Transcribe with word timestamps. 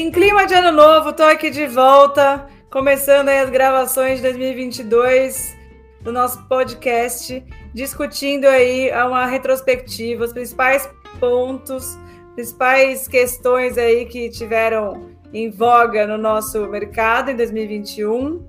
Em 0.00 0.12
clima 0.12 0.46
de 0.46 0.54
ano 0.54 0.70
novo, 0.70 1.12
tô 1.12 1.24
aqui 1.24 1.50
de 1.50 1.66
volta, 1.66 2.46
começando 2.70 3.30
as 3.30 3.50
gravações 3.50 4.18
de 4.18 4.22
2022 4.22 5.56
do 6.02 6.12
nosso 6.12 6.46
podcast, 6.46 7.44
discutindo 7.74 8.44
aí 8.44 8.92
uma 8.92 9.26
retrospectiva, 9.26 10.24
os 10.24 10.32
principais 10.32 10.88
pontos, 11.18 11.98
principais 12.36 13.08
questões 13.08 13.76
aí 13.76 14.06
que 14.06 14.30
tiveram 14.30 15.10
em 15.32 15.50
voga 15.50 16.06
no 16.06 16.16
nosso 16.16 16.68
mercado 16.68 17.32
em 17.32 17.36
2021 17.36 18.40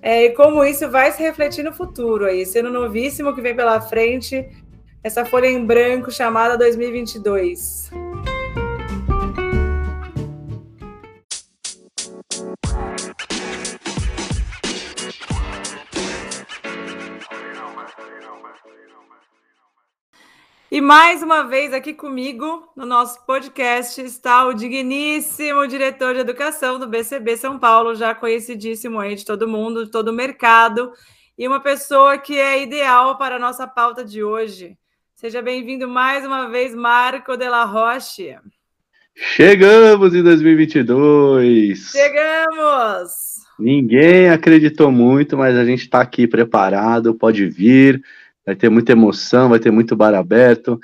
é, 0.00 0.24
e 0.24 0.30
como 0.30 0.64
isso 0.64 0.90
vai 0.90 1.12
se 1.12 1.22
refletir 1.22 1.62
no 1.62 1.74
futuro 1.74 2.24
aí, 2.24 2.46
sendo 2.46 2.70
novíssimo 2.70 3.34
que 3.34 3.42
vem 3.42 3.54
pela 3.54 3.78
frente, 3.78 4.48
essa 5.02 5.22
folha 5.22 5.48
em 5.48 5.66
branco 5.66 6.10
chamada 6.10 6.56
2022. 6.56 8.03
E 20.74 20.80
mais 20.80 21.22
uma 21.22 21.44
vez 21.44 21.72
aqui 21.72 21.94
comigo 21.94 22.68
no 22.76 22.84
nosso 22.84 23.24
podcast 23.24 24.00
está 24.00 24.44
o 24.44 24.52
digníssimo 24.52 25.68
diretor 25.68 26.14
de 26.14 26.18
educação 26.18 26.80
do 26.80 26.88
BCB 26.88 27.36
São 27.36 27.60
Paulo, 27.60 27.94
já 27.94 28.12
conhecidíssimo 28.12 28.98
aí 28.98 29.14
de 29.14 29.24
todo 29.24 29.46
mundo, 29.46 29.84
de 29.84 29.90
todo 29.92 30.08
o 30.08 30.12
mercado, 30.12 30.90
e 31.38 31.46
uma 31.46 31.60
pessoa 31.60 32.18
que 32.18 32.36
é 32.40 32.60
ideal 32.60 33.16
para 33.16 33.36
a 33.36 33.38
nossa 33.38 33.68
pauta 33.68 34.04
de 34.04 34.24
hoje. 34.24 34.76
Seja 35.14 35.40
bem-vindo 35.40 35.86
mais 35.86 36.26
uma 36.26 36.50
vez, 36.50 36.74
Marco 36.74 37.36
de 37.36 37.48
la 37.48 37.64
Roche. 37.64 38.36
Chegamos 39.14 40.12
em 40.12 40.24
2022! 40.24 41.92
Chegamos! 41.92 43.34
Ninguém 43.56 44.28
acreditou 44.28 44.90
muito, 44.90 45.36
mas 45.38 45.56
a 45.56 45.64
gente 45.64 45.82
está 45.82 46.00
aqui 46.00 46.26
preparado, 46.26 47.14
pode 47.14 47.46
vir 47.46 48.02
vai 48.44 48.54
ter 48.54 48.68
muita 48.68 48.92
emoção, 48.92 49.48
vai 49.48 49.58
ter 49.58 49.70
muito 49.70 49.96
bar 49.96 50.14
aberto, 50.14 50.78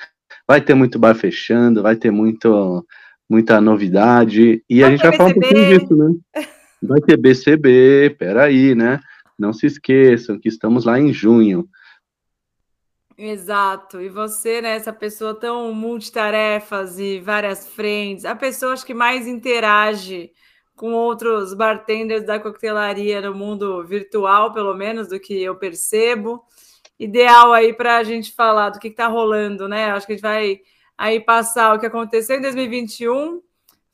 vai 0.46 0.60
ter 0.60 0.74
muito 0.74 0.98
bar 0.98 1.14
fechando, 1.14 1.82
vai 1.82 1.96
ter 1.96 2.10
muito, 2.10 2.86
muita 3.28 3.60
novidade. 3.60 4.64
E 4.68 4.80
vai 4.80 4.88
a 4.88 4.90
gente 4.90 5.02
vai 5.02 5.16
falar 5.16 5.30
um 5.30 5.34
pouquinho 5.34 5.78
disso, 5.78 5.96
né? 5.96 6.14
Vai 6.82 6.98
ter 6.98 7.18
BCB, 7.18 8.16
peraí, 8.18 8.74
né? 8.74 9.00
Não 9.38 9.52
se 9.52 9.66
esqueçam 9.66 10.40
que 10.40 10.48
estamos 10.48 10.86
lá 10.86 10.98
em 10.98 11.12
junho. 11.12 11.68
Exato. 13.18 14.00
E 14.00 14.08
você, 14.08 14.62
né, 14.62 14.76
essa 14.76 14.90
pessoa 14.90 15.34
tão 15.34 15.74
multitarefas 15.74 16.98
e 16.98 17.20
várias 17.20 17.68
frentes, 17.68 18.24
a 18.24 18.34
pessoa 18.34 18.72
acho 18.72 18.86
que 18.86 18.94
mais 18.94 19.26
interage 19.26 20.30
com 20.74 20.94
outros 20.94 21.52
bartenders 21.52 22.24
da 22.24 22.40
coquetelaria 22.40 23.20
no 23.20 23.34
mundo 23.34 23.84
virtual, 23.84 24.54
pelo 24.54 24.74
menos, 24.74 25.08
do 25.08 25.20
que 25.20 25.34
eu 25.42 25.54
percebo 25.56 26.42
ideal 27.00 27.54
aí 27.54 27.72
para 27.72 27.96
a 27.96 28.04
gente 28.04 28.32
falar 28.32 28.68
do 28.68 28.78
que 28.78 28.88
está 28.88 29.06
rolando, 29.06 29.66
né? 29.66 29.90
Acho 29.90 30.06
que 30.06 30.12
a 30.12 30.16
gente 30.16 30.22
vai 30.22 30.60
aí 30.98 31.18
passar 31.18 31.74
o 31.74 31.78
que 31.80 31.86
aconteceu 31.86 32.36
em 32.36 32.42
2021, 32.42 33.40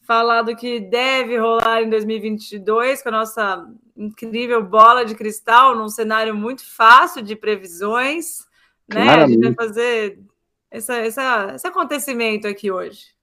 falar 0.02 0.42
do 0.42 0.56
que 0.56 0.80
deve 0.80 1.38
rolar 1.38 1.82
em 1.82 1.88
2022 1.88 3.02
com 3.02 3.08
a 3.08 3.12
nossa 3.12 3.64
incrível 3.96 4.60
bola 4.60 5.04
de 5.04 5.14
cristal, 5.14 5.76
num 5.76 5.88
cenário 5.88 6.34
muito 6.34 6.66
fácil 6.68 7.22
de 7.22 7.36
previsões, 7.36 8.44
né? 8.92 9.08
A 9.08 9.26
gente 9.28 9.40
vai 9.40 9.54
fazer 9.54 10.18
essa, 10.68 10.96
essa, 10.96 11.52
esse 11.54 11.66
acontecimento 11.66 12.48
aqui 12.48 12.72
hoje. 12.72 13.14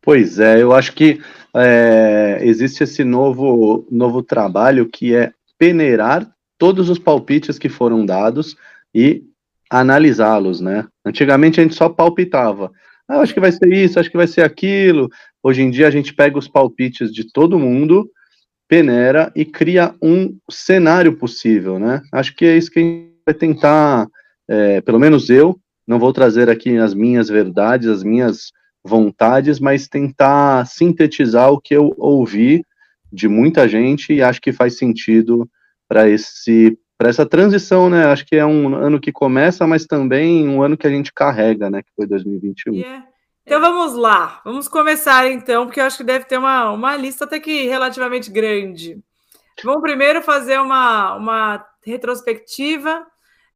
Pois 0.00 0.38
é, 0.38 0.62
eu 0.62 0.72
acho 0.72 0.92
que 0.94 1.20
é, 1.54 2.38
existe 2.42 2.84
esse 2.84 3.02
novo, 3.02 3.86
novo 3.90 4.22
trabalho 4.22 4.88
que 4.88 5.14
é 5.16 5.32
peneirar 5.58 6.32
todos 6.62 6.88
os 6.88 6.96
palpites 6.96 7.58
que 7.58 7.68
foram 7.68 8.06
dados 8.06 8.54
e 8.94 9.24
analisá-los, 9.68 10.60
né? 10.60 10.86
Antigamente 11.04 11.58
a 11.58 11.64
gente 11.64 11.74
só 11.74 11.88
palpitava. 11.88 12.70
Ah, 13.08 13.18
acho 13.18 13.34
que 13.34 13.40
vai 13.40 13.50
ser 13.50 13.66
isso, 13.72 13.98
acho 13.98 14.08
que 14.08 14.16
vai 14.16 14.28
ser 14.28 14.42
aquilo. 14.42 15.08
Hoje 15.42 15.60
em 15.60 15.72
dia 15.72 15.88
a 15.88 15.90
gente 15.90 16.14
pega 16.14 16.38
os 16.38 16.46
palpites 16.46 17.12
de 17.12 17.24
todo 17.32 17.58
mundo, 17.58 18.08
peneira 18.68 19.32
e 19.34 19.44
cria 19.44 19.92
um 20.00 20.38
cenário 20.48 21.16
possível, 21.16 21.80
né? 21.80 22.00
Acho 22.12 22.32
que 22.32 22.44
é 22.44 22.56
isso 22.56 22.70
que 22.70 22.78
a 22.78 22.82
gente 22.82 23.12
vai 23.26 23.34
tentar, 23.34 24.06
é, 24.46 24.80
pelo 24.82 25.00
menos 25.00 25.30
eu, 25.30 25.58
não 25.84 25.98
vou 25.98 26.12
trazer 26.12 26.48
aqui 26.48 26.76
as 26.76 26.94
minhas 26.94 27.28
verdades, 27.28 27.88
as 27.88 28.04
minhas 28.04 28.52
vontades, 28.84 29.58
mas 29.58 29.88
tentar 29.88 30.64
sintetizar 30.68 31.50
o 31.50 31.60
que 31.60 31.74
eu 31.74 31.92
ouvi 31.98 32.62
de 33.12 33.26
muita 33.26 33.66
gente 33.66 34.12
e 34.12 34.22
acho 34.22 34.40
que 34.40 34.52
faz 34.52 34.78
sentido 34.78 35.50
para 35.92 36.08
esse 36.08 36.78
para 36.96 37.10
essa 37.10 37.26
transição, 37.26 37.90
né? 37.90 38.06
Acho 38.06 38.24
que 38.24 38.36
é 38.36 38.46
um 38.46 38.74
ano 38.76 39.00
que 39.00 39.12
começa, 39.12 39.66
mas 39.66 39.84
também 39.84 40.48
um 40.48 40.62
ano 40.62 40.76
que 40.76 40.86
a 40.86 40.90
gente 40.90 41.12
carrega, 41.12 41.68
né? 41.68 41.82
Que 41.82 41.90
foi 41.94 42.06
2021. 42.06 42.74
Yeah. 42.74 43.06
Então 43.44 43.60
vamos 43.60 43.94
lá, 43.94 44.40
vamos 44.44 44.68
começar 44.68 45.28
então, 45.28 45.66
porque 45.66 45.80
eu 45.80 45.84
acho 45.84 45.98
que 45.98 46.04
deve 46.04 46.24
ter 46.24 46.38
uma, 46.38 46.70
uma 46.70 46.96
lista 46.96 47.24
até 47.24 47.40
que 47.40 47.66
relativamente 47.66 48.30
grande. 48.30 49.02
Vamos 49.64 49.82
primeiro 49.82 50.22
fazer 50.22 50.60
uma, 50.60 51.16
uma 51.16 51.66
retrospectiva. 51.84 53.04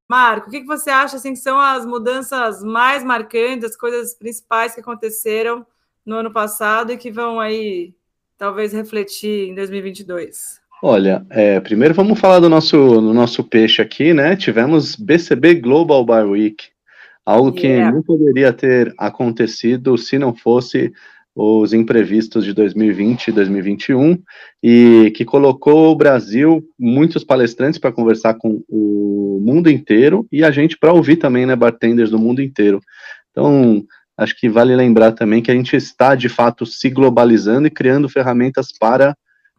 Marco, 0.09 0.49
o 0.49 0.51
que, 0.51 0.61
que 0.61 0.67
você 0.67 0.91
acha 0.91 1.17
assim, 1.17 1.33
que 1.33 1.39
são 1.39 1.59
as 1.59 1.87
mudanças 1.87 2.63
mais 2.63 3.03
marcantes, 3.03 3.71
as 3.71 3.77
coisas 3.77 4.15
principais 4.15 4.75
que 4.75 4.81
aconteceram 4.81 5.65
no 6.05 6.17
ano 6.17 6.33
passado 6.33 6.93
e 6.93 6.99
que 6.99 7.11
vão 7.11 7.41
aí 7.41 7.95
talvez 8.37 8.73
refletir 8.73 9.49
em 9.49 9.55
2022? 9.55 10.66
Olha, 10.83 11.25
é, 11.31 11.59
primeiro 11.59 11.95
vamos 11.95 12.19
falar 12.19 12.39
do 12.39 12.51
nosso, 12.51 12.77
do 12.77 13.15
nosso 13.15 13.43
peixe 13.43 13.81
aqui, 13.81 14.13
né? 14.13 14.37
Tivemos 14.37 14.95
BCB 14.95 15.55
Global 15.55 16.05
Bar 16.05 16.27
Week, 16.27 16.65
algo 17.25 17.51
que 17.51 17.67
yeah. 17.67 17.95
não 17.95 18.03
poderia 18.03 18.53
ter 18.53 18.95
acontecido 18.99 19.97
se 19.97 20.19
não 20.19 20.35
fosse 20.35 20.93
os 21.35 21.73
imprevistos 21.73 22.45
de 22.45 22.53
2020 22.53 23.29
e 23.29 23.33
2021, 23.33 24.19
e 24.63 25.13
que 25.15 25.25
colocou 25.25 25.93
o 25.93 25.97
Brasil, 25.97 26.63
muitos 26.79 27.25
palestrantes 27.25 27.79
para 27.79 27.93
conversar 27.93 28.35
com 28.35 28.63
o 28.69 29.39
mundo 29.43 29.71
inteiro, 29.71 30.27
e 30.33 30.43
a 30.43 30.51
gente 30.51 30.79
para 30.79 30.95
ouvir 30.95 31.17
também, 31.17 31.45
né, 31.45 31.55
bartenders 31.55 32.11
do 32.11 32.19
mundo 32.19 32.41
inteiro. 32.41 32.81
Então, 33.31 33.85
acho 34.17 34.39
que 34.39 34.49
vale 34.49 34.75
lembrar 34.75 35.13
também 35.13 35.43
que 35.43 35.51
a 35.51 35.55
gente 35.55 35.77
está, 35.77 36.15
de 36.15 36.29
fato, 36.29 36.65
se 36.65 36.89
globalizando 36.89 37.67
e 37.67 37.71
criando 37.71 38.09
ferramentas 38.09 38.69
para 38.79 39.15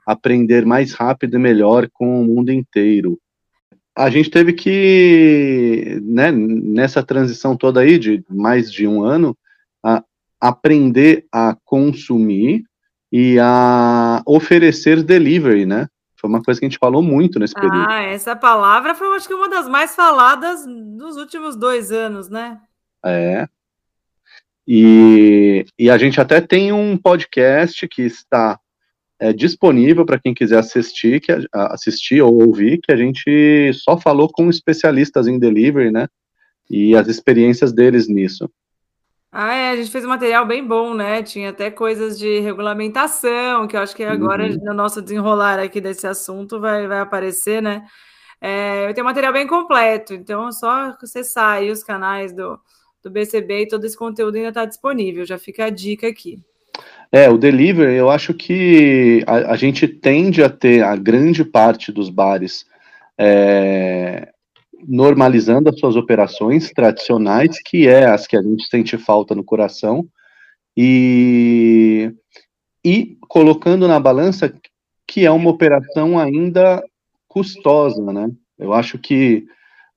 aprender 0.07 0.65
mais 0.65 0.93
rápido 0.93 1.35
e 1.35 1.39
melhor 1.39 1.89
com 1.91 2.21
o 2.21 2.25
mundo 2.25 2.49
inteiro. 2.49 3.19
A 3.93 4.09
gente 4.09 4.29
teve 4.29 4.53
que, 4.53 5.99
né, 6.01 6.31
nessa 6.31 7.03
transição 7.03 7.57
toda 7.57 7.81
aí 7.81 7.99
de 7.99 8.23
mais 8.29 8.71
de 8.71 8.87
um 8.87 9.03
ano, 9.03 9.37
a, 9.83 10.01
aprender 10.39 11.25
a 11.29 11.57
consumir 11.65 12.63
e 13.11 13.37
a 13.41 14.21
oferecer 14.25 15.03
delivery, 15.03 15.65
né? 15.65 15.87
Foi 16.15 16.29
uma 16.29 16.41
coisa 16.41 16.59
que 16.59 16.65
a 16.65 16.69
gente 16.69 16.79
falou 16.79 17.01
muito 17.01 17.37
nesse 17.37 17.53
período. 17.53 17.89
Ah, 17.89 18.03
essa 18.03 18.35
palavra 18.35 18.95
foi, 18.95 19.13
acho 19.15 19.27
que, 19.27 19.33
uma 19.33 19.49
das 19.49 19.67
mais 19.67 19.93
faladas 19.93 20.65
nos 20.65 21.17
últimos 21.17 21.57
dois 21.57 21.91
anos, 21.91 22.29
né? 22.29 22.59
É. 23.05 23.45
E, 24.65 25.65
e 25.77 25.89
a 25.89 25.97
gente 25.97 26.19
até 26.21 26.39
tem 26.39 26.71
um 26.71 26.97
podcast 26.97 27.87
que 27.87 28.03
está 28.03 28.59
é, 29.19 29.33
disponível 29.33 30.05
para 30.05 30.19
quem 30.19 30.33
quiser 30.33 30.59
assistir, 30.59 31.19
que, 31.19 31.31
assistir 31.53 32.21
ou 32.21 32.41
ouvir, 32.43 32.79
que 32.79 32.91
a 32.91 32.97
gente 32.97 33.71
só 33.73 33.97
falou 33.97 34.29
com 34.29 34.49
especialistas 34.49 35.27
em 35.27 35.39
delivery, 35.39 35.91
né? 35.91 36.07
E 36.69 36.95
as 36.95 37.07
experiências 37.07 37.73
deles 37.73 38.07
nisso. 38.07 38.49
Ah, 39.31 39.53
é, 39.53 39.71
a 39.71 39.75
gente 39.75 39.91
fez 39.91 40.05
um 40.05 40.09
material 40.09 40.45
bem 40.45 40.65
bom, 40.65 40.93
né? 40.93 41.21
Tinha 41.21 41.49
até 41.49 41.69
coisas 41.69 42.17
de 42.17 42.39
regulamentação, 42.39 43.67
que 43.67 43.75
eu 43.75 43.81
acho 43.81 43.95
que 43.95 44.03
agora, 44.03 44.47
uhum. 44.47 44.57
no 44.63 44.73
nosso 44.73 45.01
desenrolar 45.01 45.59
aqui 45.59 45.81
desse 45.81 46.07
assunto, 46.07 46.59
vai, 46.59 46.87
vai 46.87 46.99
aparecer, 46.99 47.61
né? 47.61 47.85
É, 48.39 48.87
eu 48.89 48.93
tenho 48.93 49.05
um 49.05 49.09
material 49.09 49.33
bem 49.33 49.47
completo, 49.47 50.13
então 50.13 50.47
é 50.47 50.51
só 50.51 50.95
acessar 51.01 51.57
aí 51.57 51.71
os 51.71 51.83
canais 51.83 52.31
do, 52.31 52.59
do 53.03 53.09
BCB 53.09 53.63
e 53.63 53.67
todo 53.67 53.83
esse 53.85 53.97
conteúdo 53.97 54.35
ainda 54.35 54.49
está 54.49 54.65
disponível. 54.65 55.25
Já 55.25 55.37
fica 55.37 55.65
a 55.65 55.69
dica 55.69 56.07
aqui. 56.07 56.39
É, 57.11 57.29
o 57.29 57.37
delivery, 57.37 57.95
eu 57.95 58.09
acho 58.09 58.33
que 58.33 59.23
a, 59.25 59.53
a 59.53 59.55
gente 59.55 59.87
tende 59.87 60.43
a 60.43 60.49
ter 60.49 60.83
a 60.83 60.95
grande 60.95 61.43
parte 61.45 61.91
dos 61.91 62.09
bares 62.09 62.65
é, 63.17 64.29
normalizando 64.87 65.69
as 65.69 65.79
suas 65.79 65.95
operações 65.95 66.71
tradicionais, 66.71 67.59
que 67.63 67.87
é 67.87 68.05
as 68.05 68.27
que 68.27 68.35
a 68.35 68.41
gente 68.41 68.65
sente 68.69 68.97
falta 68.97 69.33
no 69.33 69.43
coração, 69.43 70.07
e, 70.75 72.11
e 72.83 73.17
colocando 73.27 73.87
na 73.87 73.99
balança 73.99 74.53
que 75.07 75.25
é 75.25 75.31
uma 75.31 75.49
operação 75.49 76.19
ainda 76.19 76.83
custosa, 77.27 78.01
né? 78.11 78.29
Eu 78.59 78.73
acho 78.73 78.99
que 78.99 79.47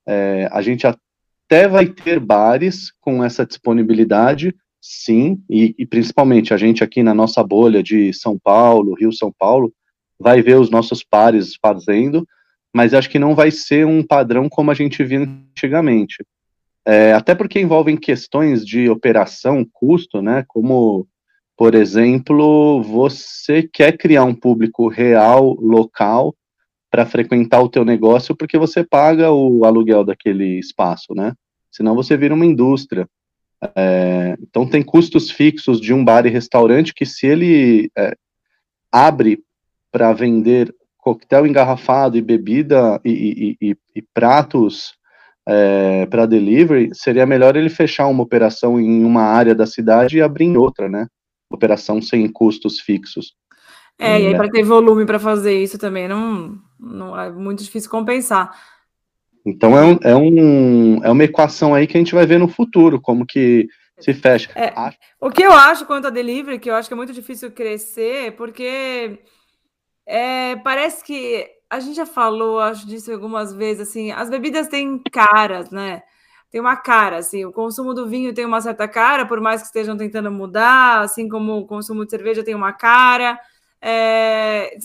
é, 0.07 0.49
a 0.53 0.63
gente 0.63 0.87
até 0.87 1.67
vai 1.67 1.87
ter 1.87 2.21
bares 2.21 2.93
com 3.01 3.23
essa 3.25 3.45
disponibilidade, 3.45 4.55
sim, 4.81 5.43
e, 5.49 5.75
e, 5.79 5.87
principalmente 5.87 6.55
a 6.55 6.57
gente 6.57 6.83
aqui 6.83 7.03
na 7.03 7.15
nossa 7.15 7.43
bolha 7.43 7.83
de 7.83 8.13
São 8.13 8.39
Paulo, 8.39 8.95
Rio 8.95 9.13
São 9.13 9.33
Paulo, 9.37 9.73
vai 10.19 10.43
ver 10.43 10.59
os 10.59 10.71
nossos 10.71 11.03
pares 11.03 11.55
fazendo, 11.61 12.27
mas 12.73 12.95
acho 12.95 13.11
que 13.11 13.19
não 13.19 13.35
vai 13.35 13.51
ser 13.51 13.87
um 13.87 14.03
padrão 14.03 14.49
como 14.49 14.71
a 14.71 14.75
gente 14.75 15.03
via 15.03 15.21
antigamente. 15.21 16.25
É, 16.87 17.13
até 17.13 17.35
porque 17.35 17.61
envolvem 17.61 17.97
questões 17.97 18.65
de 18.65 18.89
operação, 18.89 19.67
custo, 19.73 20.23
né? 20.23 20.45
Como, 20.49 21.07
por 21.57 21.75
exemplo, 21.75 22.83
você 22.83 23.63
quer 23.63 23.97
criar 23.97 24.25
um 24.25 24.35
público 24.35 24.89
real, 24.89 25.55
local, 25.61 26.35
para 26.91 27.07
frequentar 27.07 27.61
o 27.61 27.69
teu 27.69 27.85
negócio, 27.85 28.35
porque 28.35 28.59
você 28.59 28.83
paga 28.83 29.31
o 29.31 29.65
aluguel 29.65 30.05
daquele 30.05 30.59
espaço, 30.59 31.15
né? 31.15 31.35
Senão 31.71 31.95
você 31.95 32.17
vira 32.17 32.35
uma 32.35 32.47
indústria. 32.47 33.09
É, 33.77 34.37
então 34.41 34.67
tem 34.67 34.83
custos 34.83 35.31
fixos 35.31 35.81
de 35.81 35.93
um 35.93 36.05
bar 36.05 36.25
e 36.27 36.31
restaurante 36.31 36.95
que 36.95 37.05
se 37.05 37.27
ele 37.27 37.91
é, 37.97 38.15
abre 38.91 39.43
para 39.93 40.13
vender 40.13 40.75
coquetel 40.97 41.47
engarrafado 41.47 42.17
e 42.17 42.23
bebida 42.23 43.01
e, 43.05 43.57
e, 43.61 43.71
e, 43.71 43.77
e 43.97 44.03
pratos 44.15 44.95
é, 45.47 46.07
para 46.07 46.27
delivery, 46.27 46.91
seria 46.93 47.27
melhor 47.27 47.57
ele 47.57 47.69
fechar 47.71 48.07
uma 48.07 48.23
operação 48.23 48.79
em 48.79 49.05
uma 49.05 49.23
área 49.23 49.55
da 49.55 49.67
cidade 49.67 50.17
e 50.17 50.23
abrir 50.23 50.45
em 50.45 50.57
outra, 50.57 50.89
né? 50.89 51.07
Operação 51.51 52.01
sem 52.01 52.31
custos 52.31 52.81
fixos. 52.81 53.35
É, 53.99 54.19
e 54.19 54.27
aí 54.29 54.35
para 54.35 54.49
ter 54.49 54.63
volume 54.63 55.05
para 55.05 55.19
fazer 55.19 55.63
isso 55.63 55.77
também 55.77 56.09
não, 56.09 56.59
não 56.79 57.19
é 57.21 57.31
muito 57.31 57.63
difícil 57.63 57.91
compensar. 57.91 58.51
Então 59.45 59.79
é, 59.79 59.85
um, 59.85 59.99
é, 60.03 60.17
um, 60.17 61.05
é 61.05 61.11
uma 61.11 61.25
equação 61.25 61.75
aí 61.75 61.87
que 61.87 61.97
a 61.97 62.01
gente 62.01 62.15
vai 62.15 62.27
ver 62.27 62.39
no 62.39 62.49
futuro, 62.49 63.01
como 63.01 63.27
que 63.27 63.67
se 63.99 64.15
fecha. 64.15 64.51
É, 64.55 64.73
o 65.21 65.31
que 65.31 65.43
eu 65.43 65.53
acho 65.53 65.87
quanto 65.87 66.07
a 66.07 66.11
delivery, 66.11 66.59
que 66.59 66.71
eu 66.71 66.75
acho 66.75 66.89
que 66.89 66.95
é 66.95 66.97
muito 66.97 67.13
difícil 67.13 67.51
crescer, 67.51 68.33
porque 68.37 69.19
é, 70.07 70.57
parece 70.57 71.05
que 71.05 71.47
a 71.69 71.79
gente 71.79 71.97
já 71.97 72.07
falou, 72.07 72.59
acho 72.59 72.87
disso 72.87 73.13
algumas 73.13 73.55
vezes, 73.55 73.89
assim, 73.89 74.11
as 74.11 74.29
bebidas 74.29 74.69
têm 74.69 75.01
caras, 75.13 75.71
né? 75.71 76.03
Tem 76.51 76.61
uma 76.61 76.77
cara, 76.77 77.19
assim, 77.19 77.45
o 77.45 77.53
consumo 77.53 77.95
do 77.95 78.09
vinho 78.09 78.35
tem 78.35 78.45
uma 78.45 78.61
certa 78.61 78.89
cara, 78.89 79.25
por 79.25 79.41
mais 79.41 79.61
que 79.61 79.69
estejam 79.69 79.97
tentando 79.97 80.33
mudar, 80.33 81.01
assim 81.01 81.29
como 81.29 81.59
o 81.59 81.67
consumo 81.67 82.05
de 82.05 82.11
cerveja 82.11 82.43
tem 82.43 82.57
uma 82.57 82.73
cara. 82.73 83.39
É, 83.81 84.77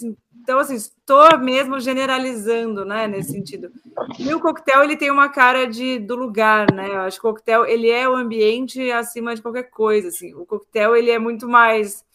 então, 0.46 0.60
assim, 0.60 0.76
estou 0.76 1.40
mesmo 1.40 1.80
generalizando, 1.80 2.86
né, 2.86 3.08
nesse 3.08 3.32
sentido. 3.32 3.72
E 4.20 4.32
o 4.34 4.40
coquetel, 4.40 4.84
ele 4.84 4.96
tem 4.96 5.10
uma 5.10 5.28
cara 5.28 5.66
de, 5.66 5.98
do 5.98 6.16
lugar, 6.16 6.72
né? 6.72 6.88
Eu 6.88 7.00
acho 7.00 7.20
que 7.20 7.28
o 7.28 7.32
coquetel, 7.32 7.66
ele 7.66 7.90
é 7.90 8.08
o 8.08 8.16
ambiente 8.16 8.92
acima 8.92 9.36
de 9.36 9.42
qualquer 9.42 9.72
coisa, 9.72 10.10
assim. 10.10 10.36
O 10.36 10.46
coquetel, 10.46 10.96
ele 10.96 11.10
é 11.10 11.18
muito 11.18 11.50
mais 11.50 12.06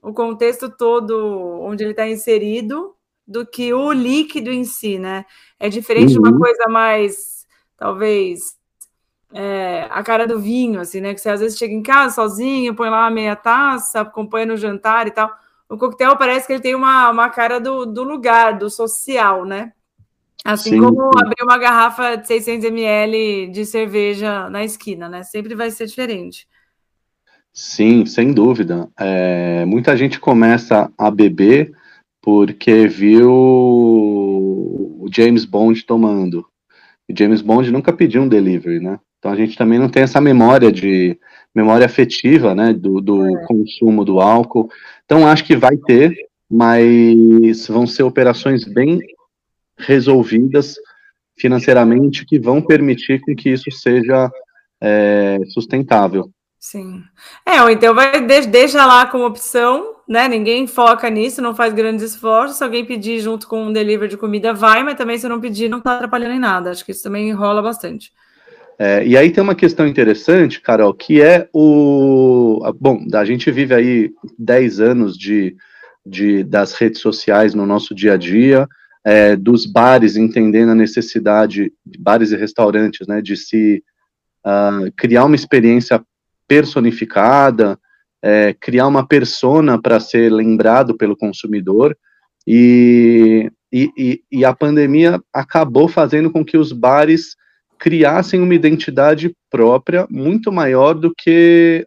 o 0.00 0.12
contexto 0.12 0.70
todo 0.70 1.60
onde 1.60 1.82
ele 1.82 1.90
está 1.90 2.08
inserido 2.08 2.94
do 3.26 3.46
que 3.46 3.74
o 3.74 3.92
líquido 3.92 4.50
em 4.50 4.64
si, 4.64 4.98
né? 4.98 5.24
É 5.58 5.68
diferente 5.68 6.16
uhum. 6.16 6.22
de 6.22 6.28
uma 6.28 6.30
uhum. 6.30 6.38
coisa 6.38 6.68
mais, 6.68 7.46
talvez, 7.76 8.56
é, 9.32 9.88
a 9.90 10.02
cara 10.04 10.26
do 10.26 10.38
vinho, 10.38 10.80
assim, 10.80 11.00
né? 11.00 11.14
Que 11.14 11.20
você 11.20 11.30
às 11.30 11.40
vezes 11.40 11.58
chega 11.58 11.74
em 11.74 11.82
casa 11.82 12.14
sozinho, 12.14 12.76
põe 12.76 12.90
lá 12.90 13.00
uma 13.00 13.10
meia 13.10 13.34
taça, 13.34 14.02
acompanha 14.02 14.46
no 14.46 14.56
jantar 14.56 15.08
e 15.08 15.10
tal. 15.10 15.32
O 15.72 15.78
coquetel 15.78 16.18
parece 16.18 16.46
que 16.46 16.52
ele 16.52 16.60
tem 16.60 16.74
uma, 16.74 17.08
uma 17.08 17.30
cara 17.30 17.58
do, 17.58 17.86
do 17.86 18.02
lugar, 18.02 18.58
do 18.58 18.68
social, 18.68 19.46
né? 19.46 19.72
Assim 20.44 20.72
Sim. 20.72 20.80
como 20.80 21.18
abrir 21.18 21.42
uma 21.42 21.56
garrafa 21.56 22.14
de 22.16 22.26
600 22.26 22.66
ml 22.66 23.48
de 23.48 23.64
cerveja 23.64 24.50
na 24.50 24.62
esquina, 24.62 25.08
né? 25.08 25.22
Sempre 25.22 25.54
vai 25.54 25.70
ser 25.70 25.86
diferente. 25.86 26.46
Sim, 27.54 28.04
sem 28.04 28.34
dúvida. 28.34 28.86
É, 29.00 29.64
muita 29.64 29.96
gente 29.96 30.20
começa 30.20 30.92
a 30.98 31.10
beber 31.10 31.72
porque 32.20 32.86
viu 32.86 33.32
o 33.32 35.06
James 35.10 35.46
Bond 35.46 35.86
tomando. 35.86 36.46
James 37.16 37.40
Bond 37.40 37.70
nunca 37.70 37.94
pediu 37.94 38.20
um 38.20 38.28
delivery, 38.28 38.78
né? 38.78 39.00
Então 39.18 39.32
a 39.32 39.36
gente 39.36 39.56
também 39.56 39.78
não 39.78 39.88
tem 39.88 40.02
essa 40.02 40.20
memória 40.20 40.70
de 40.70 41.18
memória 41.54 41.86
afetiva, 41.86 42.54
né, 42.54 42.72
do, 42.72 43.00
do 43.00 43.26
é. 43.26 43.46
consumo 43.46 44.04
do 44.04 44.20
álcool. 44.20 44.70
Então 45.04 45.26
acho 45.26 45.44
que 45.44 45.56
vai 45.56 45.76
ter, 45.76 46.14
mas 46.50 47.66
vão 47.68 47.86
ser 47.86 48.02
operações 48.02 48.64
bem 48.64 49.00
resolvidas 49.78 50.76
financeiramente 51.36 52.24
que 52.24 52.38
vão 52.38 52.62
permitir 52.62 53.20
com 53.20 53.34
que 53.34 53.50
isso 53.50 53.70
seja 53.70 54.30
é, 54.80 55.38
sustentável. 55.48 56.30
Sim. 56.58 57.02
É, 57.44 57.60
ou 57.60 57.68
então 57.68 57.92
vai 57.92 58.24
deixa 58.46 58.86
lá 58.86 59.04
como 59.06 59.26
opção, 59.26 59.96
né? 60.08 60.28
Ninguém 60.28 60.66
foca 60.68 61.10
nisso, 61.10 61.42
não 61.42 61.56
faz 61.56 61.74
grandes 61.74 62.04
esforços. 62.04 62.58
Se 62.58 62.62
alguém 62.62 62.84
pedir 62.84 63.18
junto 63.18 63.48
com 63.48 63.64
um 63.64 63.72
delivery 63.72 64.08
de 64.08 64.16
comida, 64.16 64.54
vai, 64.54 64.84
mas 64.84 64.94
também 64.94 65.18
se 65.18 65.28
não 65.28 65.40
pedir, 65.40 65.68
não 65.68 65.78
está 65.78 65.96
atrapalhando 65.96 66.34
em 66.34 66.38
nada. 66.38 66.70
Acho 66.70 66.84
que 66.84 66.92
isso 66.92 67.02
também 67.02 67.28
enrola 67.28 67.60
bastante. 67.60 68.12
É, 68.78 69.06
e 69.06 69.16
aí 69.16 69.30
tem 69.30 69.42
uma 69.42 69.54
questão 69.54 69.86
interessante, 69.86 70.60
Carol, 70.60 70.92
que 70.94 71.20
é 71.20 71.48
o. 71.52 72.60
Bom, 72.80 73.04
a 73.14 73.24
gente 73.24 73.50
vive 73.50 73.74
aí 73.74 74.10
10 74.38 74.80
anos 74.80 75.16
de, 75.16 75.56
de, 76.04 76.42
das 76.42 76.74
redes 76.74 77.00
sociais 77.00 77.54
no 77.54 77.66
nosso 77.66 77.94
dia 77.94 78.14
a 78.14 78.16
dia, 78.16 78.66
é, 79.04 79.36
dos 79.36 79.66
bares 79.66 80.16
entendendo 80.16 80.70
a 80.70 80.74
necessidade, 80.74 81.72
bares 81.98 82.32
e 82.32 82.36
restaurantes, 82.36 83.06
né, 83.06 83.20
de 83.20 83.36
se 83.36 83.82
uh, 84.46 84.92
criar 84.96 85.24
uma 85.24 85.36
experiência 85.36 86.02
personificada, 86.48 87.78
é, 88.22 88.54
criar 88.54 88.86
uma 88.86 89.06
persona 89.06 89.80
para 89.80 89.98
ser 89.98 90.30
lembrado 90.30 90.96
pelo 90.96 91.16
consumidor, 91.16 91.96
e, 92.46 93.50
e, 93.72 94.22
e, 94.30 94.44
a 94.44 94.52
pandemia 94.52 95.20
acabou 95.32 95.88
fazendo 95.88 96.30
com 96.30 96.44
que 96.44 96.58
os 96.58 96.72
bares 96.72 97.36
criassem 97.82 98.40
uma 98.40 98.54
identidade 98.54 99.36
própria 99.50 100.06
muito 100.08 100.52
maior 100.52 100.94
do 100.94 101.12
que 101.12 101.84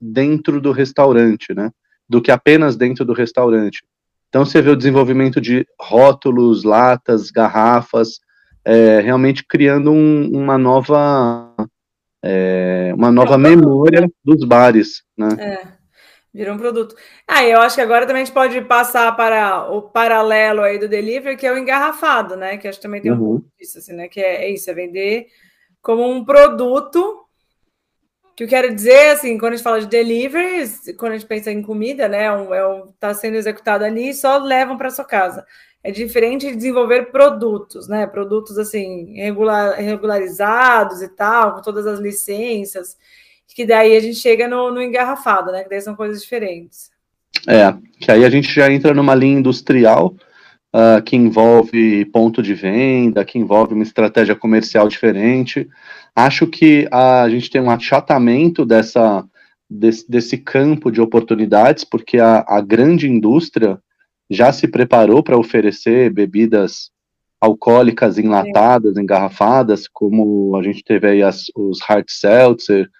dentro 0.00 0.60
do 0.60 0.72
restaurante, 0.72 1.54
né? 1.54 1.70
Do 2.08 2.20
que 2.20 2.32
apenas 2.32 2.74
dentro 2.74 3.04
do 3.04 3.12
restaurante. 3.12 3.84
Então 4.28 4.44
você 4.44 4.60
vê 4.60 4.70
o 4.70 4.76
desenvolvimento 4.76 5.40
de 5.40 5.64
rótulos, 5.80 6.64
latas, 6.64 7.30
garrafas, 7.30 8.18
é, 8.64 8.98
realmente 8.98 9.44
criando 9.46 9.92
um, 9.92 10.28
uma 10.32 10.58
nova 10.58 11.54
é, 12.20 12.92
uma 12.96 13.12
nova 13.12 13.38
memória 13.38 14.10
dos 14.24 14.44
bares, 14.44 15.04
né? 15.16 15.28
É. 15.38 15.77
Virou 16.38 16.54
um 16.54 16.58
produto. 16.58 16.94
Ah, 17.26 17.44
eu 17.44 17.60
acho 17.60 17.74
que 17.74 17.80
agora 17.80 18.06
também 18.06 18.22
a 18.22 18.24
gente 18.24 18.32
pode 18.32 18.60
passar 18.60 19.16
para 19.16 19.68
o 19.72 19.82
paralelo 19.82 20.62
aí 20.62 20.78
do 20.78 20.88
delivery, 20.88 21.36
que 21.36 21.44
é 21.44 21.52
o 21.52 21.58
engarrafado, 21.58 22.36
né? 22.36 22.56
Que 22.56 22.68
acho 22.68 22.78
que 22.78 22.82
também 22.82 23.00
tem 23.00 23.10
um 23.10 23.16
uhum. 23.16 23.40
pouco 23.40 23.46
disso, 23.58 23.78
assim, 23.78 23.92
né? 23.92 24.06
Que 24.06 24.20
é, 24.20 24.44
é, 24.44 24.50
isso, 24.50 24.70
é 24.70 24.74
vender 24.74 25.26
como 25.82 26.08
um 26.08 26.24
produto. 26.24 27.24
Que 28.36 28.44
eu 28.44 28.48
quero 28.48 28.72
dizer, 28.72 29.10
assim, 29.10 29.36
quando 29.36 29.54
a 29.54 29.56
gente 29.56 29.64
fala 29.64 29.80
de 29.80 29.88
delivery, 29.88 30.94
quando 30.96 31.10
a 31.10 31.16
gente 31.16 31.26
pensa 31.26 31.50
em 31.50 31.60
comida, 31.60 32.06
né? 32.06 32.26
É 32.26 32.32
um, 32.32 32.54
é 32.54 32.68
um, 32.68 32.92
tá 33.00 33.12
sendo 33.12 33.36
executado 33.36 33.84
ali, 33.84 34.14
só 34.14 34.38
levam 34.38 34.78
para 34.78 34.90
sua 34.90 35.04
casa 35.04 35.44
é 35.82 35.90
diferente 35.90 36.46
de 36.48 36.56
desenvolver 36.56 37.10
produtos, 37.10 37.88
né? 37.88 38.06
Produtos 38.06 38.58
assim 38.58 39.14
regular, 39.14 39.74
regularizados 39.76 41.02
e 41.02 41.08
tal, 41.08 41.54
com 41.54 41.62
todas 41.62 41.86
as 41.86 41.98
licenças, 41.98 42.96
que 43.54 43.66
daí 43.66 43.96
a 43.96 44.00
gente 44.00 44.16
chega 44.16 44.46
no, 44.46 44.70
no 44.70 44.82
engarrafado, 44.82 45.50
né? 45.50 45.62
Que 45.64 45.70
daí 45.70 45.80
são 45.80 45.94
coisas 45.94 46.22
diferentes. 46.22 46.90
É, 47.46 47.74
que 48.00 48.10
aí 48.10 48.24
a 48.24 48.30
gente 48.30 48.52
já 48.52 48.70
entra 48.70 48.94
numa 48.94 49.14
linha 49.14 49.38
industrial 49.38 50.14
uh, 50.74 51.02
que 51.02 51.16
envolve 51.16 52.04
ponto 52.06 52.42
de 52.42 52.54
venda, 52.54 53.24
que 53.24 53.38
envolve 53.38 53.74
uma 53.74 53.82
estratégia 53.82 54.34
comercial 54.34 54.88
diferente. 54.88 55.68
Acho 56.14 56.46
que 56.46 56.88
a 56.90 57.28
gente 57.28 57.50
tem 57.50 57.60
um 57.60 57.70
achatamento 57.70 58.64
dessa, 58.64 59.24
desse, 59.68 60.10
desse 60.10 60.38
campo 60.38 60.90
de 60.90 61.00
oportunidades, 61.00 61.84
porque 61.84 62.18
a, 62.18 62.44
a 62.46 62.60
grande 62.60 63.08
indústria 63.08 63.78
já 64.30 64.52
se 64.52 64.68
preparou 64.68 65.22
para 65.22 65.38
oferecer 65.38 66.10
bebidas 66.10 66.90
alcoólicas 67.40 68.18
enlatadas, 68.18 68.96
engarrafadas, 68.96 69.86
como 69.88 70.56
a 70.56 70.62
gente 70.62 70.82
teve 70.82 71.08
aí 71.08 71.22
as, 71.22 71.44
os 71.54 71.80
hard 71.82 72.06
seltzer, 72.08 72.90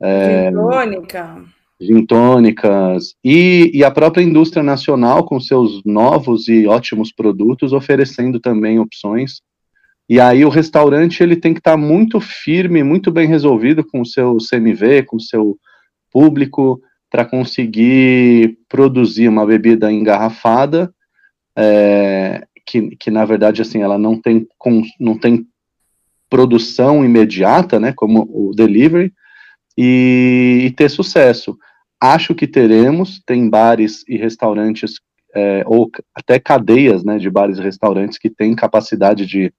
é, 0.00 0.50
Gintônica. 0.50 1.44
gintônicas, 1.80 3.14
e, 3.24 3.70
e 3.74 3.84
a 3.84 3.90
própria 3.90 4.22
indústria 4.22 4.62
nacional 4.62 5.24
com 5.24 5.40
seus 5.40 5.82
novos 5.84 6.48
e 6.48 6.66
ótimos 6.66 7.12
produtos 7.12 7.72
oferecendo 7.72 8.40
também 8.40 8.78
opções. 8.78 9.40
E 10.08 10.20
aí 10.20 10.44
o 10.44 10.48
restaurante 10.48 11.22
ele 11.22 11.36
tem 11.36 11.52
que 11.52 11.60
estar 11.60 11.72
tá 11.72 11.76
muito 11.76 12.20
firme, 12.20 12.82
muito 12.82 13.10
bem 13.10 13.26
resolvido 13.26 13.84
com 13.84 14.00
o 14.00 14.06
seu 14.06 14.36
CMV, 14.38 15.02
com 15.02 15.16
o 15.16 15.20
seu 15.20 15.58
público, 16.12 16.80
para 17.10 17.24
conseguir 17.24 18.58
produzir 18.68 19.28
uma 19.28 19.46
bebida 19.46 19.90
engarrafada, 19.90 20.92
é, 21.56 22.46
que, 22.64 22.96
que 22.96 23.10
na 23.10 23.24
verdade 23.24 23.62
assim 23.62 23.82
ela 23.82 23.98
não 23.98 24.20
tem, 24.20 24.46
com, 24.58 24.82
não 25.00 25.18
tem 25.18 25.46
produção 26.28 27.04
imediata, 27.04 27.78
né, 27.78 27.92
como 27.94 28.28
o 28.30 28.52
delivery, 28.54 29.12
e, 29.76 30.62
e 30.66 30.70
ter 30.70 30.88
sucesso. 30.88 31.56
Acho 32.00 32.34
que 32.34 32.46
teremos, 32.46 33.20
tem 33.24 33.48
bares 33.48 34.04
e 34.08 34.16
restaurantes, 34.16 35.00
é, 35.34 35.62
ou 35.66 35.90
até 36.14 36.38
cadeias 36.38 37.04
né, 37.04 37.18
de 37.18 37.30
bares 37.30 37.58
e 37.58 37.62
restaurantes 37.62 38.18
que 38.18 38.30
têm 38.30 38.54
capacidade 38.54 39.26
de 39.26 39.52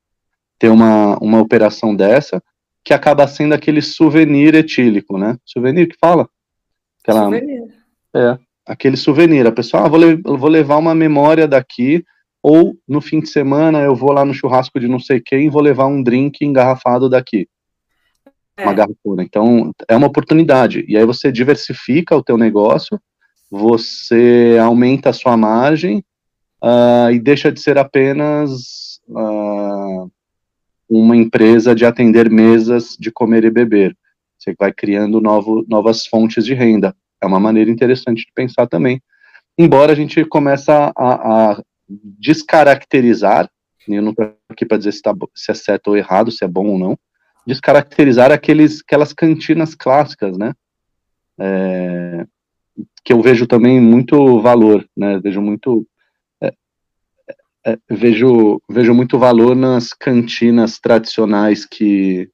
ter 0.60 0.70
uma, 0.70 1.18
uma 1.20 1.40
operação 1.40 1.96
dessa, 1.96 2.42
que 2.84 2.94
acaba 2.94 3.28
sendo 3.28 3.54
aquele 3.54 3.82
souvenir 3.82 4.56
etílico, 4.56 5.18
né? 5.18 5.38
Souvenir 5.46 5.88
que 5.88 5.98
fala? 6.00 6.28
Aquela, 7.04 7.24
souvenir. 7.24 7.64
É, 8.16 8.40
aquele 8.66 8.98
souvenir. 8.98 9.46
A 9.46 9.52
pessoa, 9.52 9.86
ah, 9.86 9.88
vou, 9.88 10.00
le 10.00 10.16
vou 10.16 10.50
levar 10.50 10.78
uma 10.78 10.96
memória 10.96 11.48
daqui, 11.48 12.04
ou 12.42 12.78
no 12.88 13.02
fim 13.02 13.20
de 13.20 13.30
semana 13.30 13.82
eu 13.82 13.96
vou 13.96 14.12
lá 14.12 14.24
no 14.24 14.34
churrasco 14.34 14.80
de 14.80 14.88
não 14.88 15.00
sei 15.00 15.20
quem 15.20 15.48
e 15.48 15.50
vou 15.50 15.62
levar 15.62 15.88
um 15.88 16.02
drink 16.02 16.46
engarrafado 16.46 17.10
daqui. 17.10 17.48
É. 18.58 18.64
Uma 18.64 18.74
garrafona. 18.74 19.24
Então, 19.24 19.72
é 19.88 19.96
uma 19.96 20.08
oportunidade. 20.08 20.84
E 20.88 20.98
aí 20.98 21.06
você 21.06 21.32
diversifica 21.32 22.16
o 22.16 22.24
teu 22.24 22.38
negócio, 22.38 23.00
você 23.50 24.58
aumenta 24.62 25.12
a 25.12 25.14
sua 25.14 25.38
margem 25.38 26.04
uh, 26.64 27.12
e 27.12 27.20
deixa 27.20 27.52
de 27.52 27.62
ser 27.62 27.78
apenas 27.78 29.00
uh, 29.08 30.12
uma 30.90 31.16
empresa 31.16 31.76
de 31.76 31.86
atender 31.86 32.30
mesas 32.30 32.98
de 33.00 33.12
comer 33.12 33.46
e 33.46 33.52
beber. 33.52 33.96
Você 34.38 34.56
vai 34.58 34.72
criando 34.72 35.22
novo, 35.22 35.66
novas 35.68 36.06
fontes 36.06 36.46
de 36.46 36.54
renda. 36.54 36.96
É 37.22 37.26
uma 37.26 37.40
maneira 37.40 37.72
interessante 37.72 38.26
de 38.26 38.32
pensar 38.34 38.68
também. 38.68 39.02
Embora 39.58 39.92
a 39.92 39.96
gente 39.96 40.24
comece 40.26 40.72
a, 40.72 40.92
a 40.96 41.62
descaracterizar, 41.90 43.50
eu 43.88 44.02
não 44.02 44.12
estou 44.12 44.34
aqui 44.50 44.66
para 44.66 44.78
dizer 44.78 44.92
se, 44.92 45.02
tá, 45.02 45.14
se 45.34 45.52
é 45.52 45.54
certo 45.54 45.88
ou 45.88 45.98
errado, 45.98 46.32
se 46.32 46.44
é 46.44 46.48
bom 46.48 46.68
ou 46.68 46.78
não, 46.78 46.98
descaracterizar 47.48 48.32
aqueles, 48.32 48.82
aquelas 48.82 49.13
cantinas 49.13 49.74
clássicas, 49.74 50.38
né? 50.38 50.54
É, 51.39 52.25
que 53.06 53.13
eu 53.13 53.22
vejo 53.22 53.48
também 53.48 53.80
muito 53.80 54.42
valor, 54.42 54.86
né? 54.96 55.18
Vejo 55.20 55.42
muito 55.42 55.88
é, 56.44 56.54
é, 57.66 57.77
vejo 57.89 58.62
vejo 58.70 58.94
muito 58.94 59.18
valor 59.18 59.56
nas 59.56 59.94
cantinas 59.94 60.77
tradicionais 60.77 61.66
que 61.66 62.30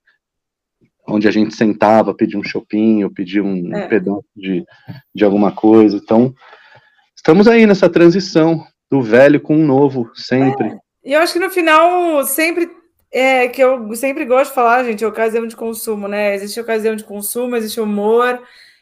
onde 1.07 1.27
a 1.27 1.31
gente 1.31 1.53
sentava, 1.53 2.15
pedia 2.15 2.39
um 2.39 2.43
chopinho, 2.43 3.13
pedia 3.13 3.43
um 3.43 3.75
é. 3.75 3.87
pedaço 3.87 4.25
de, 4.35 4.65
de 5.13 5.23
alguma 5.23 5.51
coisa. 5.51 5.97
Então, 5.97 6.33
estamos 7.15 7.47
aí 7.47 7.67
nessa 7.67 7.89
transição 7.89 8.65
do 8.89 9.01
velho 9.01 9.39
com 9.39 9.55
o 9.55 9.65
novo, 9.65 10.09
sempre. 10.15 10.69
É. 10.69 10.77
E 11.03 11.13
eu 11.13 11.19
acho 11.19 11.33
que 11.33 11.39
no 11.39 11.49
final, 11.49 12.23
sempre, 12.23 12.69
é, 13.13 13.47
que 13.47 13.63
eu 13.63 13.93
sempre 13.95 14.25
gosto 14.25 14.49
de 14.49 14.55
falar, 14.55 14.83
gente, 14.83 15.03
é 15.03 15.07
ocasião 15.07 15.45
de 15.45 15.55
consumo, 15.55 16.07
né? 16.07 16.33
Existe 16.33 16.59
ocasião 16.59 16.95
de 16.95 17.03
consumo, 17.03 17.55
existe 17.55 17.79
humor, 17.79 18.41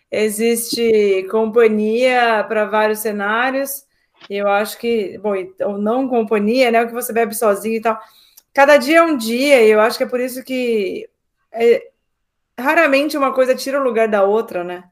existe 0.09 1.27
companhia 1.29 2.45
para 2.47 2.63
vários 2.63 2.99
cenários. 2.99 3.85
E 4.29 4.37
eu 4.37 4.47
acho 4.47 4.77
que, 4.77 5.17
bom, 5.17 5.33
ou 5.65 5.77
não 5.77 6.07
companhia, 6.07 6.71
né? 6.71 6.81
O 6.81 6.87
que 6.87 6.93
você 6.93 7.11
bebe 7.11 7.35
sozinho 7.35 7.75
e 7.75 7.81
tal. 7.81 7.99
Cada 8.53 8.77
dia 8.77 8.99
é 8.99 9.03
um 9.03 9.17
dia, 9.17 9.61
e 9.61 9.69
eu 9.69 9.81
acho 9.81 9.97
que 9.97 10.05
é 10.05 10.07
por 10.07 10.19
isso 10.21 10.43
que 10.45 11.09
é, 11.51 11.89
raramente 12.57 13.17
uma 13.17 13.33
coisa 13.33 13.53
tira 13.53 13.81
o 13.81 13.83
lugar 13.83 14.07
da 14.07 14.23
outra, 14.23 14.63
né? 14.63 14.85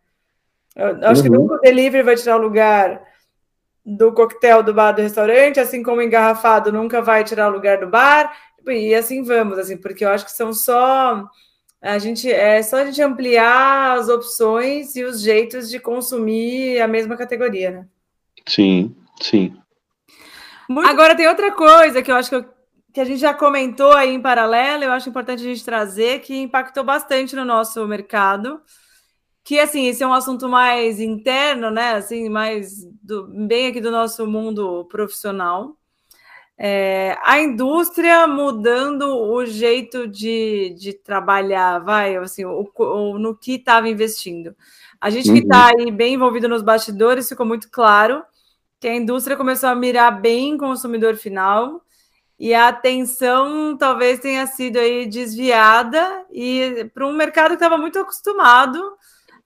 Eu 0.76 1.08
acho 1.08 1.22
uhum. 1.22 1.24
que 1.24 1.38
nunca 1.38 1.54
o 1.56 1.62
delivery 1.62 2.04
vai 2.04 2.16
tirar 2.16 2.36
o 2.36 2.42
lugar 2.42 3.02
do 3.86 4.12
coquetel 4.12 4.62
do 4.62 4.74
bar 4.74 4.92
do 4.92 5.02
restaurante, 5.02 5.60
assim 5.60 5.82
como 5.82 6.02
engarrafado 6.02 6.72
nunca 6.72 7.02
vai 7.02 7.24
tirar 7.24 7.48
o 7.50 7.54
lugar 7.54 7.80
do 7.80 7.88
bar, 7.88 8.32
e 8.68 8.94
assim 8.94 9.24
vamos, 9.24 9.58
assim, 9.58 9.78
porque 9.78 10.04
eu 10.04 10.10
acho 10.10 10.26
que 10.26 10.32
são 10.32 10.54
só 10.54 11.28
a 11.82 11.98
gente 11.98 12.30
é 12.30 12.62
só 12.62 12.78
a 12.78 12.86
gente 12.86 13.02
ampliar 13.02 13.98
as 13.98 14.10
opções 14.10 14.96
e 14.96 15.04
os 15.04 15.22
jeitos 15.22 15.70
de 15.70 15.80
consumir 15.80 16.82
a 16.82 16.88
mesma 16.88 17.16
categoria, 17.16 17.72
né? 17.72 17.88
Sim, 18.48 18.96
sim. 19.22 19.56
Muito... 20.68 20.90
Agora 20.90 21.16
tem 21.16 21.28
outra 21.28 21.52
coisa 21.52 22.02
que 22.02 22.12
eu 22.12 22.16
acho 22.16 22.30
que 22.30 22.36
eu 22.36 22.60
que 22.94 23.00
a 23.00 23.06
gente 23.06 23.20
já 23.20 23.34
comentou 23.34 23.94
aí 23.94 24.14
em 24.14 24.22
paralelo, 24.22 24.84
eu 24.84 24.92
acho 24.92 25.10
importante 25.10 25.42
a 25.42 25.46
gente 25.46 25.64
trazer, 25.64 26.22
que 26.22 26.36
impactou 26.36 26.84
bastante 26.84 27.36
no 27.36 27.46
nosso 27.46 27.86
mercado, 27.88 28.62
que 29.44 29.60
assim, 29.60 29.88
esse 29.88 30.04
é 30.04 30.08
um 30.08 30.14
assunto 30.14 30.50
mais 30.50 31.00
interno, 31.00 31.70
né? 31.70 31.94
Assim, 31.94 32.30
mais 32.30 32.84
do, 33.02 33.28
bem 33.48 33.68
aqui 33.68 33.80
do 33.80 33.92
nosso 33.92 34.26
mundo 34.28 34.86
profissional. 34.86 35.78
É, 36.62 37.18
a 37.24 37.40
indústria 37.40 38.28
mudando 38.28 39.18
o 39.18 39.46
jeito 39.46 40.06
de, 40.06 40.76
de 40.78 40.92
trabalhar, 40.92 41.80
vai, 41.80 42.18
assim, 42.18 42.44
o, 42.44 42.70
o 42.78 43.18
no 43.18 43.34
que 43.34 43.54
estava 43.54 43.88
investindo. 43.88 44.54
A 45.00 45.10
gente 45.10 45.32
que 45.32 45.40
está 45.40 45.72
uhum. 45.72 45.80
aí 45.80 45.92
bem 45.92 46.16
envolvido 46.16 46.50
nos 46.50 46.62
bastidores 46.62 47.30
ficou 47.30 47.46
muito 47.46 47.70
claro 47.72 48.22
que 48.78 48.90
a 48.90 48.96
indústria 48.96 49.38
começou 49.38 49.70
a 49.70 49.76
mirar 49.76 50.12
bem 50.20 50.58
consumidor 50.58 51.16
final 51.16 51.82
e 52.38 52.54
a 52.54 52.68
atenção 52.68 53.78
talvez 53.78 54.20
tenha 54.20 54.46
sido 54.46 54.78
aí 54.78 55.06
desviada 55.06 56.26
e 56.30 56.90
para 56.94 57.08
um 57.08 57.14
mercado 57.14 57.50
que 57.50 57.56
estava 57.56 57.78
muito 57.78 57.98
acostumado 58.00 58.82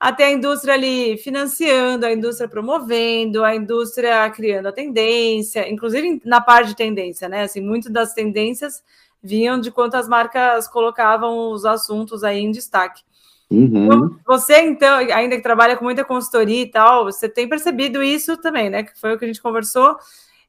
a 0.04 0.12
ter 0.12 0.24
a 0.24 0.30
indústria 0.30 0.74
ali 0.74 1.16
financiando, 1.16 2.04
a 2.04 2.12
indústria 2.12 2.46
promovendo, 2.46 3.42
a 3.42 3.54
indústria 3.54 4.28
criando 4.28 4.66
a 4.66 4.72
tendência, 4.72 5.70
inclusive 5.70 6.20
na 6.24 6.42
parte 6.42 6.68
de 6.68 6.76
tendência, 6.76 7.26
né? 7.28 7.44
Assim, 7.44 7.62
muitas 7.62 7.90
das 7.90 8.12
tendências 8.12 8.82
vinham 9.22 9.58
de 9.58 9.70
quantas 9.70 10.06
marcas 10.06 10.68
colocavam 10.68 11.50
os 11.52 11.64
assuntos 11.64 12.22
aí 12.22 12.40
em 12.40 12.50
destaque. 12.50 13.02
Uhum. 13.50 13.84
Então, 13.86 14.16
você, 14.26 14.60
então, 14.60 14.98
ainda 14.98 15.36
que 15.36 15.42
trabalha 15.42 15.74
com 15.74 15.84
muita 15.84 16.04
consultoria 16.04 16.60
e 16.60 16.70
tal, 16.70 17.04
você 17.04 17.26
tem 17.26 17.48
percebido 17.48 18.02
isso 18.02 18.36
também, 18.36 18.68
né? 18.68 18.82
Que 18.82 19.00
foi 19.00 19.14
o 19.14 19.18
que 19.18 19.24
a 19.24 19.28
gente 19.28 19.40
conversou 19.40 19.96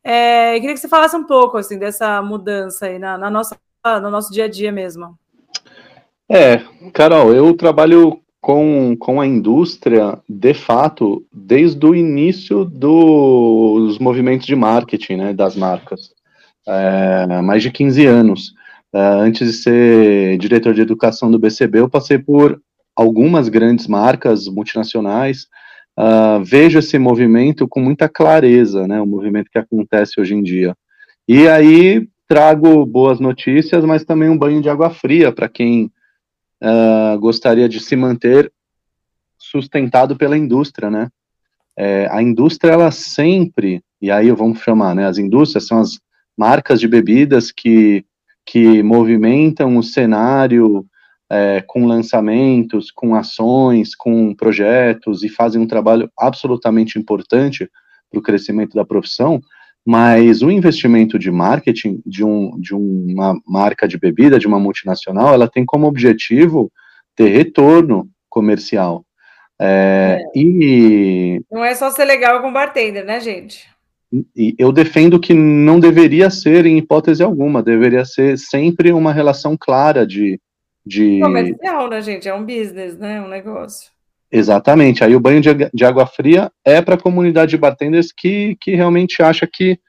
é, 0.07 0.59
queria 0.59 0.75
que 0.75 0.79
você 0.79 0.87
falasse 0.87 1.15
um 1.15 1.23
pouco 1.23 1.57
assim 1.57 1.79
dessa 1.79 2.21
mudança 2.21 2.85
aí 2.85 2.99
na, 2.99 3.17
na, 3.17 3.27
nossa, 3.31 3.57
no 4.03 4.11
nosso 4.11 4.31
dia 4.31 4.45
a 4.45 4.47
dia 4.47 4.71
mesmo. 4.71 5.17
É, 6.29 6.61
Carol, 6.93 7.33
eu 7.33 7.57
trabalho 7.57 8.21
com, 8.45 8.95
com 8.99 9.19
a 9.19 9.25
indústria, 9.25 10.19
de 10.29 10.53
fato, 10.53 11.25
desde 11.33 11.83
o 11.83 11.95
início 11.95 12.63
dos 12.63 13.97
movimentos 13.97 14.45
de 14.45 14.55
marketing 14.55 15.15
né, 15.15 15.33
das 15.33 15.55
marcas. 15.55 16.11
É, 16.67 17.41
mais 17.41 17.63
de 17.63 17.71
15 17.71 18.05
anos. 18.05 18.53
É, 18.93 18.99
antes 18.99 19.47
de 19.47 19.53
ser 19.53 20.37
diretor 20.37 20.75
de 20.75 20.81
educação 20.81 21.31
do 21.31 21.39
BCB, 21.39 21.79
eu 21.79 21.89
passei 21.89 22.19
por 22.19 22.61
algumas 22.95 23.49
grandes 23.49 23.87
marcas 23.87 24.47
multinacionais, 24.47 25.47
uh, 25.99 26.43
vejo 26.43 26.77
esse 26.77 26.99
movimento 26.99 27.67
com 27.67 27.79
muita 27.79 28.07
clareza, 28.07 28.87
né, 28.87 29.01
o 29.01 29.07
movimento 29.07 29.49
que 29.51 29.57
acontece 29.57 30.21
hoje 30.21 30.35
em 30.35 30.43
dia. 30.43 30.75
E 31.27 31.47
aí 31.47 32.07
trago 32.27 32.85
boas 32.85 33.19
notícias, 33.19 33.83
mas 33.83 34.05
também 34.05 34.29
um 34.29 34.37
banho 34.37 34.61
de 34.61 34.69
água 34.69 34.91
fria 34.91 35.31
para 35.31 35.49
quem 35.49 35.91
uh, 36.61 37.19
gostaria 37.19 37.67
de 37.67 37.79
se 37.79 37.95
manter 37.95 38.51
sustentado 39.37 40.15
pela 40.15 40.37
indústria, 40.37 40.89
né? 40.89 41.09
É, 41.77 42.07
a 42.09 42.21
indústria, 42.21 42.71
ela 42.71 42.89
sempre, 42.89 43.83
e 44.01 44.09
aí 44.09 44.31
vamos 44.31 44.59
chamar, 44.59 44.95
né, 44.95 45.05
as 45.05 45.17
indústrias 45.17 45.67
são 45.67 45.79
as 45.79 45.99
marcas 46.37 46.79
de 46.79 46.87
bebidas 46.87 47.51
que, 47.51 48.05
que 48.45 48.81
movimentam 48.81 49.77
o 49.77 49.83
cenário 49.83 50.85
é, 51.29 51.61
com 51.67 51.85
lançamentos, 51.85 52.91
com 52.91 53.13
ações, 53.13 53.93
com 53.93 54.33
projetos 54.33 55.23
e 55.23 55.29
fazem 55.29 55.61
um 55.61 55.67
trabalho 55.67 56.09
absolutamente 56.17 56.97
importante 56.97 57.69
para 58.09 58.19
o 58.19 58.23
crescimento 58.23 58.73
da 58.73 58.85
profissão, 58.85 59.41
mas 59.85 60.41
o 60.41 60.49
investimento 60.49 61.19
de 61.19 61.29
marketing 61.29 62.01
de, 62.05 62.23
um, 62.23 62.59
de 62.59 62.73
uma 62.73 63.39
marca 63.45 63.87
de 63.87 63.99
bebida, 63.99 64.39
de 64.39 64.47
uma 64.47 64.59
multinacional, 64.59 65.33
ela 65.33 65.47
tem 65.47 65.65
como 65.65 65.87
objetivo 65.87 66.71
ter 67.15 67.29
retorno 67.29 68.09
comercial. 68.29 69.05
É, 69.59 70.19
é. 70.19 70.39
E 70.39 71.41
não 71.51 71.63
é 71.63 71.75
só 71.75 71.89
ser 71.91 72.05
legal 72.05 72.41
com 72.41 72.51
bartender, 72.51 73.05
né, 73.05 73.19
gente? 73.19 73.69
E 74.35 74.55
eu 74.57 74.71
defendo 74.71 75.19
que 75.19 75.33
não 75.33 75.79
deveria 75.79 76.29
ser, 76.29 76.65
em 76.65 76.77
hipótese 76.77 77.21
alguma, 77.23 77.61
deveria 77.61 78.05
ser 78.05 78.37
sempre 78.37 78.91
uma 78.91 79.13
relação 79.13 79.55
clara 79.57 80.05
de 80.05 80.39
de. 80.85 81.19
Comercial, 81.19 81.89
né, 81.89 82.01
gente? 82.01 82.29
É 82.29 82.33
um 82.33 82.45
business, 82.45 82.97
né? 82.97 83.21
Um 83.21 83.27
negócio. 83.27 83.89
Exatamente. 84.37 85.01
Aí 85.01 85.15
o 85.15 85.19
banho 85.19 85.39
de, 85.39 85.49
de 85.73 85.85
água 85.85 86.05
fria 86.05 86.51
é 86.65 86.81
para 86.81 86.95
a 86.95 87.01
comunidade 87.01 87.51
de 87.51 87.57
bartenders 87.57 88.11
que, 88.11 88.57
que 88.59 88.75
realmente 88.75 89.23
acha 89.23 89.47
que 89.47 89.79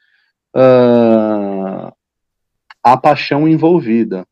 uh, 0.55 1.93
há 2.81 2.97
paixão 2.97 3.49
envolvida. 3.49 4.25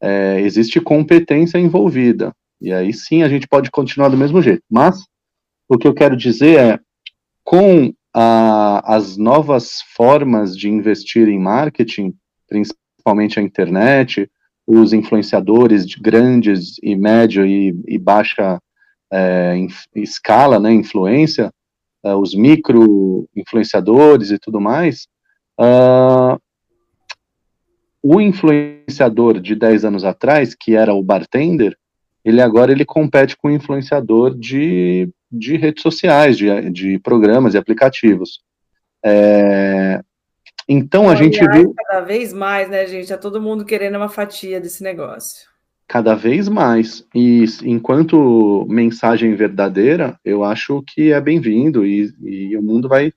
É, 0.00 0.40
existe 0.40 0.80
competência 0.80 1.56
envolvida. 1.56 2.34
E 2.60 2.72
aí 2.72 2.92
sim 2.92 3.22
a 3.22 3.28
gente 3.28 3.46
pode 3.46 3.70
continuar 3.70 4.08
do 4.08 4.16
mesmo 4.16 4.42
jeito. 4.42 4.64
Mas 4.68 5.04
o 5.68 5.78
que 5.78 5.86
eu 5.86 5.94
quero 5.94 6.16
dizer 6.16 6.58
é, 6.58 6.80
com 7.44 7.94
a, 8.12 8.96
as 8.96 9.16
novas 9.16 9.82
formas 9.94 10.56
de 10.56 10.68
investir 10.68 11.28
em 11.28 11.38
marketing, 11.38 12.12
principalmente 12.48 13.38
a 13.38 13.42
internet, 13.42 14.28
os 14.66 14.92
influenciadores 14.92 15.86
de 15.86 16.00
grandes 16.00 16.74
e 16.82 16.96
médio 16.96 17.46
e, 17.46 17.72
e 17.86 17.96
baixa 17.98 18.58
é, 19.12 19.54
em, 19.56 19.68
escala, 19.94 20.58
né, 20.58 20.72
influência, 20.72 21.52
é, 22.04 22.14
os 22.14 22.34
micro 22.34 23.28
influenciadores 23.34 24.30
e 24.30 24.38
tudo 24.38 24.60
mais, 24.60 25.08
uh, 25.60 26.40
o 28.02 28.20
influenciador 28.20 29.40
de 29.40 29.54
10 29.54 29.84
anos 29.84 30.04
atrás, 30.04 30.54
que 30.54 30.76
era 30.76 30.94
o 30.94 31.02
bartender, 31.02 31.76
ele 32.24 32.40
agora 32.40 32.70
ele 32.70 32.84
compete 32.84 33.36
com 33.36 33.48
o 33.48 33.50
influenciador 33.50 34.34
de, 34.34 35.08
de 35.30 35.56
redes 35.56 35.82
sociais, 35.82 36.36
de, 36.36 36.70
de 36.70 36.98
programas 36.98 37.54
e 37.54 37.58
aplicativos. 37.58 38.40
É, 39.04 40.02
então 40.68 41.08
a 41.08 41.14
gente 41.14 41.38
viu. 41.50 41.74
Cada 41.74 42.00
vez 42.02 42.32
mais, 42.32 42.68
né, 42.68 42.86
gente? 42.86 43.08
Tá 43.08 43.16
todo 43.16 43.40
mundo 43.40 43.64
querendo 43.64 43.96
uma 43.96 44.08
fatia 44.08 44.60
desse 44.60 44.82
negócio. 44.82 45.47
Cada 45.88 46.14
vez 46.14 46.48
mais. 46.48 47.02
E 47.14 47.46
enquanto 47.64 48.66
mensagem 48.68 49.34
verdadeira, 49.34 50.20
eu 50.22 50.44
acho 50.44 50.82
que 50.86 51.12
é 51.12 51.20
bem-vindo 51.20 51.86
e, 51.86 52.12
e, 52.22 52.56
o 52.56 52.62
mundo 52.62 52.88
vai, 52.88 53.10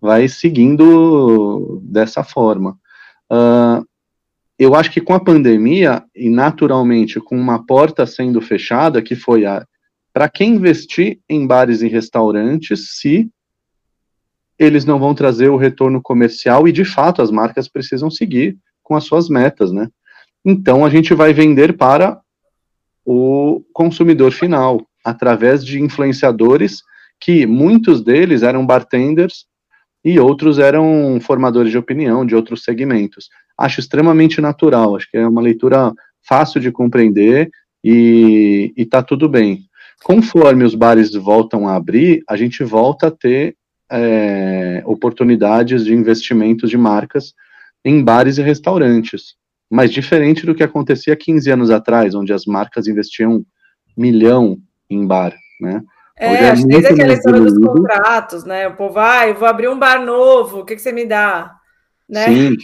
vai 0.00 0.28
seguindo 0.28 1.82
dessa 1.82 2.22
forma. 2.22 2.78
Uh, 3.28 3.84
eu 4.56 4.76
acho 4.76 4.92
que 4.92 5.00
com 5.00 5.12
a 5.14 5.18
pandemia, 5.18 6.04
e 6.14 6.30
naturalmente 6.30 7.18
com 7.18 7.36
uma 7.36 7.66
porta 7.66 8.06
sendo 8.06 8.40
fechada, 8.40 9.02
que 9.02 9.16
foi 9.16 9.44
a. 9.44 9.66
Para 10.12 10.28
quem 10.28 10.54
investir 10.54 11.18
em 11.28 11.44
bares 11.44 11.82
e 11.82 11.88
restaurantes, 11.88 12.98
se 12.98 13.28
eles 14.58 14.84
não 14.84 15.00
vão 15.00 15.14
trazer 15.14 15.48
o 15.48 15.56
retorno 15.56 16.00
comercial 16.00 16.68
e 16.68 16.72
de 16.72 16.84
fato 16.84 17.20
as 17.20 17.30
marcas 17.30 17.66
precisam 17.66 18.10
seguir 18.10 18.56
com 18.82 18.94
as 18.94 19.04
suas 19.04 19.28
metas, 19.28 19.72
né? 19.72 19.88
Então 20.44 20.84
a 20.84 20.90
gente 20.90 21.14
vai 21.14 21.32
vender 21.32 21.76
para 21.76 22.20
o 23.04 23.62
consumidor 23.72 24.32
final 24.32 24.86
através 25.04 25.64
de 25.64 25.80
influenciadores 25.80 26.82
que 27.20 27.46
muitos 27.46 28.02
deles 28.02 28.42
eram 28.42 28.66
bartenders 28.66 29.46
e 30.04 30.18
outros 30.18 30.58
eram 30.58 31.18
formadores 31.20 31.70
de 31.70 31.78
opinião 31.78 32.26
de 32.26 32.34
outros 32.34 32.64
segmentos. 32.64 33.28
Acho 33.56 33.80
extremamente 33.80 34.40
natural, 34.40 34.96
acho 34.96 35.08
que 35.10 35.16
é 35.16 35.26
uma 35.26 35.40
leitura 35.40 35.92
fácil 36.26 36.60
de 36.60 36.72
compreender 36.72 37.50
e, 37.84 38.72
está 38.76 39.02
tudo 39.02 39.28
bem. 39.28 39.66
Conforme 40.02 40.64
os 40.64 40.74
bares 40.74 41.14
voltam 41.14 41.68
a 41.68 41.76
abrir, 41.76 42.22
a 42.28 42.36
gente 42.36 42.64
volta 42.64 43.06
a 43.06 43.10
ter 43.10 43.56
é, 43.90 44.82
oportunidades 44.84 45.84
de 45.84 45.94
investimentos 45.94 46.70
de 46.70 46.76
marcas 46.76 47.34
em 47.84 48.02
bares 48.02 48.38
e 48.38 48.42
restaurantes. 48.42 49.36
Mas 49.72 49.90
diferente 49.90 50.44
do 50.44 50.54
que 50.54 50.62
acontecia 50.62 51.16
15 51.16 51.50
anos 51.50 51.70
atrás, 51.70 52.14
onde 52.14 52.30
as 52.30 52.44
marcas 52.44 52.86
investiam 52.86 53.42
milhão 53.96 54.58
em 54.90 55.06
bar, 55.06 55.34
né? 55.58 55.82
É, 56.18 56.26
é 56.26 56.50
acho 56.50 56.60
que 56.60 56.68
desde 56.68 56.88
aquela 56.88 57.14
história 57.14 57.40
dos 57.40 57.58
contratos, 57.58 58.44
né? 58.44 58.68
O 58.68 58.76
povo, 58.76 58.92
vai, 58.92 59.30
ah, 59.30 59.32
vou 59.32 59.48
abrir 59.48 59.68
um 59.68 59.78
bar 59.78 60.04
novo, 60.04 60.58
o 60.58 60.64
que, 60.66 60.74
que 60.76 60.82
você 60.82 60.92
me 60.92 61.06
dá? 61.06 61.54
Né? 62.06 62.26
Sim, 62.26 62.56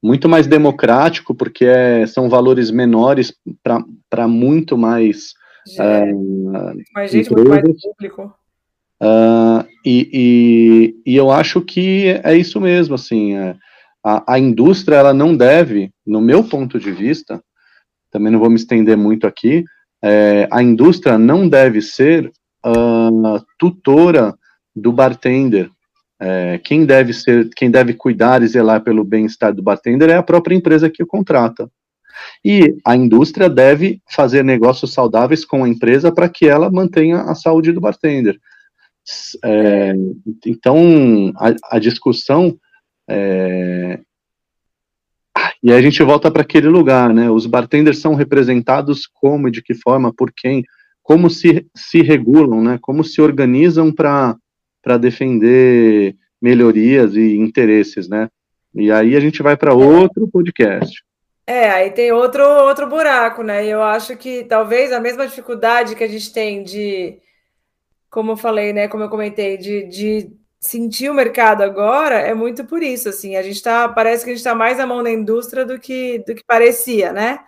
muito 0.00 0.28
mais 0.28 0.46
democrático, 0.46 1.34
porque 1.34 1.64
é, 1.64 2.06
são 2.06 2.28
valores 2.28 2.70
menores 2.70 3.34
para 4.08 4.28
muito 4.28 4.78
mais. 4.78 5.34
É, 5.76 6.04
mais 6.94 7.10
gente, 7.10 7.32
muito 7.32 7.48
mais 7.48 7.62
público. 7.82 8.32
Uh, 9.02 9.66
e, 9.84 10.08
e, 11.04 11.12
e, 11.12 11.16
eu 11.16 11.32
acho 11.32 11.60
que 11.60 12.20
é 12.22 12.36
isso 12.36 12.60
mesmo, 12.60 12.94
assim, 12.94 13.34
é, 13.34 13.56
a, 14.04 14.34
a, 14.34 14.38
indústria, 14.38 14.96
ela 14.96 15.14
não 15.14 15.36
deve, 15.36 15.90
no 16.06 16.20
meu 16.20 16.44
ponto 16.44 16.78
de 16.78 16.92
vista, 16.92 17.42
também 18.10 18.30
não 18.30 18.38
vou 18.38 18.50
me 18.50 18.56
estender 18.56 18.96
muito 18.96 19.26
aqui, 19.26 19.64
é, 20.02 20.46
a 20.52 20.62
indústria 20.62 21.16
não 21.16 21.48
deve 21.48 21.80
ser 21.80 22.30
uh, 22.64 23.44
tutora 23.58 24.34
do 24.76 24.92
bartender, 24.92 25.70
é, 26.20 26.58
quem 26.58 26.86
deve 26.86 27.12
ser, 27.12 27.50
quem 27.54 27.70
deve 27.70 27.92
cuidar 27.94 28.42
e 28.42 28.46
zelar 28.46 28.82
pelo 28.82 29.04
bem-estar 29.04 29.52
do 29.52 29.62
bartender 29.62 30.08
é 30.10 30.14
a 30.14 30.22
própria 30.22 30.54
empresa 30.54 30.88
que 30.88 31.02
o 31.02 31.06
contrata. 31.06 31.68
E 32.44 32.76
a 32.86 32.96
indústria 32.96 33.50
deve 33.50 34.00
fazer 34.10 34.44
negócios 34.44 34.92
saudáveis 34.92 35.44
com 35.44 35.64
a 35.64 35.68
empresa 35.68 36.12
para 36.12 36.28
que 36.28 36.46
ela 36.46 36.70
mantenha 36.70 37.22
a 37.22 37.34
saúde 37.34 37.72
do 37.72 37.80
bartender. 37.80 38.38
É, 39.44 39.92
então, 40.46 41.32
a, 41.36 41.76
a 41.76 41.78
discussão. 41.78 42.56
É, 43.08 44.00
e 45.62 45.72
aí 45.72 45.78
a 45.78 45.82
gente 45.82 46.02
volta 46.02 46.30
para 46.30 46.42
aquele 46.42 46.68
lugar, 46.68 47.12
né? 47.12 47.30
Os 47.30 47.46
bartenders 47.46 47.98
são 47.98 48.14
representados 48.14 49.06
como, 49.06 49.50
de 49.50 49.62
que 49.62 49.74
forma, 49.74 50.12
por 50.12 50.30
quem, 50.30 50.62
como 51.02 51.30
se, 51.30 51.66
se 51.74 52.02
regulam, 52.02 52.62
né? 52.62 52.78
Como 52.82 53.02
se 53.02 53.20
organizam 53.22 53.90
para 53.90 54.98
defender 55.00 56.14
melhorias 56.40 57.16
e 57.16 57.36
interesses, 57.36 58.08
né? 58.08 58.28
E 58.74 58.92
aí 58.92 59.16
a 59.16 59.20
gente 59.20 59.42
vai 59.42 59.56
para 59.56 59.72
outro 59.72 60.28
podcast. 60.28 61.02
É, 61.46 61.70
aí 61.70 61.90
tem 61.90 62.12
outro 62.12 62.42
outro 62.42 62.86
buraco, 62.86 63.42
né? 63.42 63.66
Eu 63.66 63.82
acho 63.82 64.16
que 64.16 64.44
talvez 64.44 64.92
a 64.92 65.00
mesma 65.00 65.26
dificuldade 65.26 65.94
que 65.96 66.04
a 66.04 66.08
gente 66.08 66.32
tem 66.32 66.62
de 66.62 67.18
como 68.10 68.32
eu 68.32 68.36
falei, 68.36 68.72
né, 68.72 68.86
como 68.86 69.02
eu 69.02 69.08
comentei, 69.08 69.56
de, 69.56 69.88
de 69.88 70.30
sentir 70.64 71.10
o 71.10 71.14
mercado 71.14 71.62
agora 71.62 72.14
é 72.14 72.32
muito 72.32 72.64
por 72.64 72.82
isso, 72.82 73.08
assim, 73.10 73.36
a 73.36 73.42
gente 73.42 73.62
tá, 73.62 73.86
parece 73.86 74.24
que 74.24 74.30
a 74.30 74.32
gente 74.32 74.40
está 74.40 74.54
mais 74.54 74.80
à 74.80 74.86
mão 74.86 75.02
da 75.02 75.10
indústria 75.10 75.64
do 75.64 75.78
que, 75.78 76.24
do 76.26 76.34
que 76.34 76.42
parecia, 76.42 77.12
né? 77.12 77.40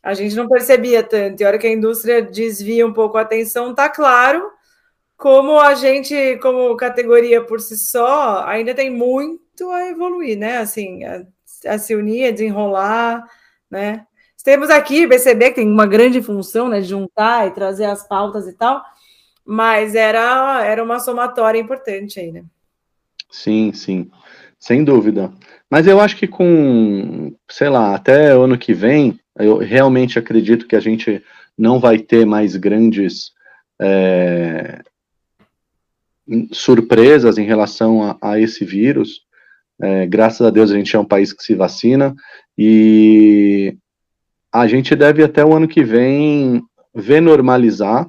A 0.00 0.14
gente 0.14 0.36
não 0.36 0.48
percebia 0.48 1.02
tanto, 1.02 1.40
e 1.40 1.44
a 1.44 1.48
hora 1.48 1.58
que 1.58 1.66
a 1.66 1.72
indústria 1.72 2.22
desvia 2.22 2.86
um 2.86 2.92
pouco 2.92 3.18
a 3.18 3.22
atenção, 3.22 3.74
tá 3.74 3.88
claro 3.88 4.48
como 5.16 5.58
a 5.58 5.74
gente, 5.74 6.38
como 6.38 6.76
categoria 6.76 7.44
por 7.44 7.60
si 7.60 7.76
só, 7.76 8.44
ainda 8.46 8.74
tem 8.74 8.90
muito 8.90 9.70
a 9.70 9.88
evoluir, 9.88 10.38
né? 10.38 10.58
Assim, 10.58 11.02
a, 11.04 11.24
a 11.66 11.78
se 11.78 11.94
unir, 11.94 12.28
a 12.28 12.30
desenrolar, 12.30 13.24
né? 13.70 14.06
Temos 14.44 14.68
aqui, 14.70 15.06
BCB, 15.06 15.48
que 15.50 15.54
tem 15.56 15.68
uma 15.68 15.86
grande 15.86 16.22
função, 16.22 16.68
né, 16.68 16.80
de 16.80 16.88
juntar 16.88 17.46
e 17.48 17.52
trazer 17.52 17.86
as 17.86 18.06
pautas 18.06 18.46
e 18.46 18.52
tal, 18.52 18.84
mas 19.44 19.94
era, 19.94 20.64
era 20.64 20.82
uma 20.82 20.98
somatória 20.98 21.58
importante 21.58 22.18
aí, 22.18 22.32
né? 22.32 22.44
Sim, 23.30 23.72
sim, 23.72 24.10
sem 24.58 24.84
dúvida. 24.84 25.32
Mas 25.70 25.86
eu 25.86 26.00
acho 26.00 26.16
que 26.16 26.26
com, 26.26 27.34
sei 27.50 27.68
lá, 27.68 27.94
até 27.94 28.28
ano 28.28 28.56
que 28.56 28.72
vem, 28.72 29.18
eu 29.36 29.58
realmente 29.58 30.18
acredito 30.18 30.66
que 30.66 30.76
a 30.76 30.80
gente 30.80 31.22
não 31.58 31.78
vai 31.78 31.98
ter 31.98 32.24
mais 32.24 32.56
grandes 32.56 33.32
é, 33.80 34.80
surpresas 36.52 37.38
em 37.38 37.44
relação 37.44 38.02
a, 38.02 38.16
a 38.22 38.40
esse 38.40 38.64
vírus. 38.64 39.22
É, 39.80 40.06
graças 40.06 40.46
a 40.46 40.50
Deus 40.50 40.70
a 40.70 40.76
gente 40.76 40.94
é 40.94 40.98
um 40.98 41.04
país 41.04 41.32
que 41.32 41.42
se 41.42 41.54
vacina 41.54 42.14
e 42.56 43.76
a 44.52 44.66
gente 44.68 44.94
deve 44.94 45.24
até 45.24 45.44
o 45.44 45.52
ano 45.52 45.66
que 45.66 45.82
vem 45.82 46.62
ver 46.94 47.20
normalizar 47.20 48.08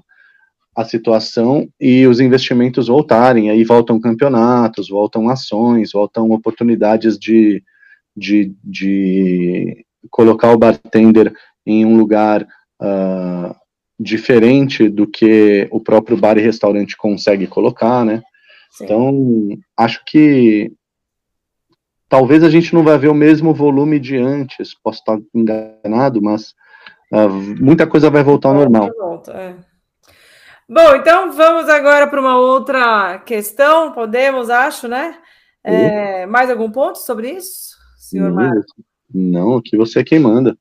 a 0.76 0.84
situação 0.84 1.70
e 1.80 2.06
os 2.06 2.20
investimentos 2.20 2.88
voltarem, 2.88 3.50
aí 3.50 3.64
voltam 3.64 4.00
campeonatos, 4.00 4.90
voltam 4.90 5.30
ações, 5.30 5.92
voltam 5.94 6.32
oportunidades 6.32 7.18
de, 7.18 7.64
de, 8.16 8.54
de 8.62 9.86
colocar 10.12 10.52
o 10.52 10.58
bartender 10.58 11.34
em 11.66 11.86
um 11.86 11.96
lugar 11.96 12.44
uh, 12.44 13.56
diferente 13.98 14.90
do 14.90 15.08
que 15.08 15.68
o 15.72 15.80
próprio 15.80 16.18
bar 16.18 16.38
e 16.38 16.42
restaurante 16.42 16.98
consegue 16.98 17.48
colocar, 17.48 18.04
né? 18.04 18.22
Sim. 18.72 18.84
Então, 18.84 19.58
acho 19.78 20.04
que 20.06 20.74
talvez 22.10 22.44
a 22.44 22.50
gente 22.50 22.74
não 22.74 22.84
vai 22.84 22.98
ver 22.98 23.08
o 23.08 23.14
mesmo 23.14 23.54
volume 23.54 23.98
de 23.98 24.18
antes, 24.18 24.76
posso 24.84 25.00
estar 25.00 25.18
enganado, 25.34 26.22
mas 26.22 26.54
uh, 27.14 27.30
muita 27.62 27.88
coisa 27.88 28.10
vai 28.10 28.24
voltar 28.24 28.50
ao 28.50 28.56
normal. 28.56 28.92
Volta, 28.98 29.32
é. 29.32 29.75
Bom, 30.67 30.95
então 30.95 31.32
vamos 31.32 31.69
agora 31.69 32.08
para 32.08 32.19
uma 32.19 32.38
outra 32.38 33.19
questão. 33.19 33.91
Podemos, 33.91 34.49
acho, 34.49 34.88
né? 34.88 35.15
É, 35.63 36.25
mais 36.25 36.49
algum 36.49 36.71
ponto 36.71 36.97
sobre 36.97 37.32
isso, 37.32 37.75
senhor 37.97 38.32
Marco? 38.32 38.65
Não, 39.13 39.58
aqui 39.58 39.78
você 39.78 39.99
é 39.99 40.04
quem 40.04 40.19
manda. 40.19 40.58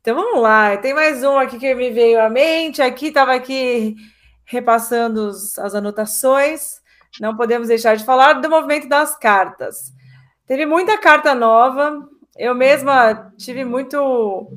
Então 0.00 0.16
vamos 0.16 0.42
lá. 0.42 0.76
Tem 0.76 0.92
mais 0.92 1.22
um 1.22 1.38
aqui 1.38 1.58
que 1.58 1.72
me 1.74 1.90
veio 1.90 2.20
à 2.20 2.28
mente. 2.28 2.82
Aqui 2.82 3.06
estava 3.06 3.32
aqui 3.32 3.94
repassando 4.44 5.28
as 5.28 5.74
anotações. 5.74 6.80
Não 7.20 7.36
podemos 7.36 7.68
deixar 7.68 7.96
de 7.96 8.04
falar 8.04 8.34
do 8.34 8.50
movimento 8.50 8.88
das 8.88 9.16
cartas. 9.16 9.92
Teve 10.46 10.66
muita 10.66 10.98
carta 10.98 11.32
nova. 11.32 12.06
Eu 12.36 12.54
mesma 12.56 13.32
tive 13.36 13.64
muito 13.64 14.50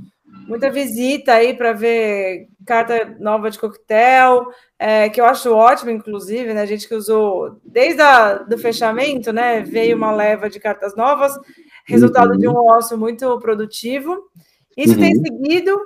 muita 0.47 0.69
visita 0.69 1.33
aí 1.33 1.53
para 1.53 1.73
ver 1.73 2.47
carta 2.65 3.15
nova 3.19 3.51
de 3.51 3.59
coquetel, 3.59 4.47
é, 4.79 5.09
que 5.09 5.19
eu 5.19 5.25
acho 5.25 5.51
ótimo, 5.51 5.89
inclusive, 5.89 6.53
né? 6.53 6.61
A 6.61 6.65
gente 6.65 6.87
que 6.87 6.93
usou 6.93 7.59
desde 7.63 8.01
o 8.01 8.45
do 8.45 8.57
fechamento, 8.57 9.33
né? 9.33 9.61
Veio 9.61 9.97
uma 9.97 10.11
leva 10.11 10.49
de 10.49 10.59
cartas 10.59 10.95
novas, 10.95 11.33
resultado 11.85 12.31
uhum. 12.31 12.37
de 12.37 12.47
um 12.47 12.55
ócio 12.55 12.97
muito 12.97 13.39
produtivo. 13.39 14.29
Isso 14.75 14.93
uhum. 14.93 14.99
tem 14.99 15.15
seguido 15.15 15.79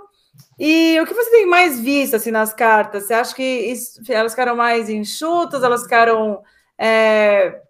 E 0.59 0.99
o 0.99 1.05
que 1.05 1.13
você 1.13 1.31
tem 1.31 1.45
mais 1.45 1.79
visto 1.79 2.15
assim 2.15 2.31
nas 2.31 2.53
cartas? 2.53 3.05
Você 3.05 3.13
acha 3.13 3.33
que 3.33 3.43
isso, 3.43 4.01
elas 4.09 4.33
ficaram 4.33 4.55
mais 4.55 4.89
enxutas? 4.89 5.63
Elas 5.63 5.83
ficaram 5.83 6.41
é, 6.77 7.61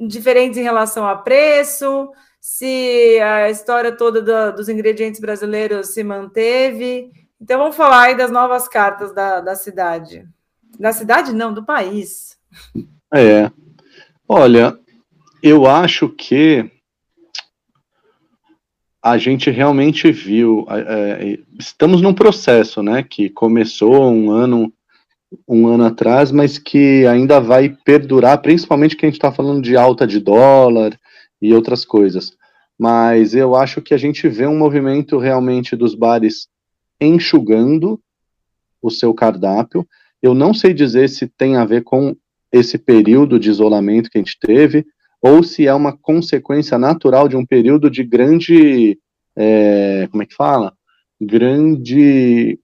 diferentes 0.00 0.58
em 0.58 0.62
relação 0.62 1.06
a 1.06 1.16
preço? 1.16 2.10
Se 2.40 3.20
a 3.20 3.48
história 3.48 3.96
toda 3.96 4.20
do, 4.20 4.56
dos 4.56 4.68
ingredientes 4.68 5.20
brasileiros 5.20 5.94
se 5.94 6.02
manteve? 6.02 7.10
Então 7.44 7.58
vamos 7.58 7.76
falar 7.76 8.04
aí 8.04 8.16
das 8.16 8.30
novas 8.30 8.66
cartas 8.66 9.12
da, 9.12 9.38
da 9.38 9.54
cidade. 9.54 10.26
Da 10.80 10.94
cidade, 10.94 11.34
não, 11.34 11.52
do 11.52 11.62
país. 11.62 12.38
É. 13.14 13.50
Olha, 14.26 14.78
eu 15.42 15.66
acho 15.66 16.08
que 16.08 16.70
a 19.02 19.18
gente 19.18 19.50
realmente 19.50 20.10
viu, 20.10 20.66
é, 20.70 21.38
estamos 21.60 22.00
num 22.00 22.14
processo, 22.14 22.82
né, 22.82 23.02
que 23.02 23.28
começou 23.28 24.10
um 24.10 24.30
ano, 24.30 24.72
um 25.46 25.68
ano 25.68 25.84
atrás, 25.84 26.32
mas 26.32 26.56
que 26.56 27.06
ainda 27.06 27.40
vai 27.40 27.68
perdurar, 27.68 28.40
principalmente 28.40 28.96
que 28.96 29.04
a 29.04 29.08
gente 29.08 29.18
está 29.18 29.30
falando 29.30 29.60
de 29.60 29.76
alta 29.76 30.06
de 30.06 30.18
dólar 30.18 30.98
e 31.42 31.52
outras 31.52 31.84
coisas. 31.84 32.32
Mas 32.78 33.34
eu 33.34 33.54
acho 33.54 33.82
que 33.82 33.92
a 33.92 33.98
gente 33.98 34.26
vê 34.30 34.46
um 34.46 34.56
movimento 34.56 35.18
realmente 35.18 35.76
dos 35.76 35.94
bares 35.94 36.48
enxugando 37.00 38.00
o 38.80 38.90
seu 38.90 39.14
cardápio. 39.14 39.86
Eu 40.22 40.34
não 40.34 40.54
sei 40.54 40.72
dizer 40.72 41.08
se 41.08 41.26
tem 41.26 41.56
a 41.56 41.64
ver 41.64 41.82
com 41.82 42.16
esse 42.52 42.78
período 42.78 43.38
de 43.38 43.50
isolamento 43.50 44.08
que 44.08 44.18
a 44.18 44.20
gente 44.20 44.38
teve, 44.38 44.86
ou 45.20 45.42
se 45.42 45.66
é 45.66 45.74
uma 45.74 45.96
consequência 45.96 46.78
natural 46.78 47.28
de 47.28 47.36
um 47.36 47.44
período 47.44 47.90
de 47.90 48.04
grande, 48.04 48.98
é, 49.36 50.06
como 50.10 50.22
é 50.22 50.26
que 50.26 50.34
fala? 50.34 50.72
Grande 51.20 52.58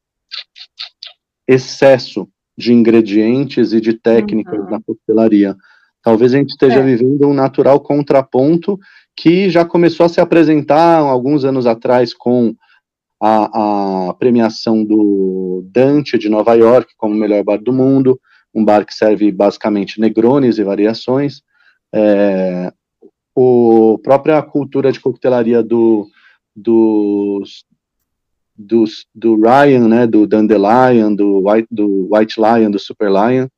excesso 1.49 2.29
de 2.57 2.73
ingredientes 2.73 3.73
e 3.73 3.81
de 3.81 3.95
técnicas 3.95 4.61
uhum. 4.61 4.71
na 4.71 4.81
coquetelaria. 4.81 5.57
Talvez 6.03 6.35
a 6.35 6.39
gente 6.39 6.51
esteja 6.51 6.81
é. 6.81 6.83
vivendo 6.83 7.27
um 7.29 7.35
natural 7.35 7.81
contraponto 7.81 8.79
que 9.17 9.51
já 9.51 9.65
começou 9.65 10.07
a 10.07 10.09
se 10.09 10.21
apresentar 10.21 10.99
alguns 10.99 11.45
anos 11.45 11.67
atrás 11.67 12.15
com 12.15 12.55
a, 13.21 14.09
a 14.09 14.15
premiação 14.15 14.83
do 14.83 15.63
Dante 15.71 16.17
de 16.17 16.29
Nova 16.29 16.55
York 16.55 16.95
como 16.97 17.15
melhor 17.15 17.45
bar 17.45 17.59
do 17.59 17.73
mundo, 17.73 18.19
um 18.55 18.65
bar 18.65 18.85
que 18.87 18.95
serve 18.95 19.31
basicamente 19.31 20.01
negrones 20.01 20.59
e 20.59 20.65
variações, 20.65 21.43
é, 21.93 22.73
o 23.35 23.99
própria 24.03 24.41
cultura 24.43 24.91
de 24.91 24.99
coquetelaria 24.99 25.63
do, 25.63 26.09
dos, 26.57 27.65
dos, 28.57 29.07
do 29.15 29.37
Ryan, 29.37 29.89
né, 29.89 30.07
do 30.07 30.27
Dandelion, 30.27 31.15
do 31.15 31.49
White, 31.49 31.69
do 31.71 32.09
White 32.11 32.41
Lion, 32.41 32.71
do 32.71 32.79
Super 32.79 33.11
Lion, 33.11 33.49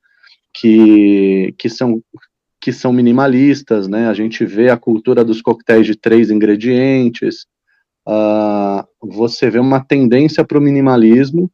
que, 0.52 1.54
que, 1.56 1.68
são, 1.68 2.02
que 2.60 2.72
são 2.72 2.92
minimalistas, 2.92 3.88
né, 3.88 4.08
a 4.08 4.14
gente 4.14 4.44
vê 4.44 4.68
a 4.70 4.76
cultura 4.76 5.24
dos 5.24 5.40
coquetéis 5.40 5.86
de 5.86 5.96
três 5.96 6.30
ingredientes, 6.30 7.46
uh, 8.06 8.86
você 9.00 9.50
vê 9.50 9.58
uma 9.58 9.84
tendência 9.84 10.44
para 10.44 10.58
o 10.58 10.60
minimalismo, 10.60 11.50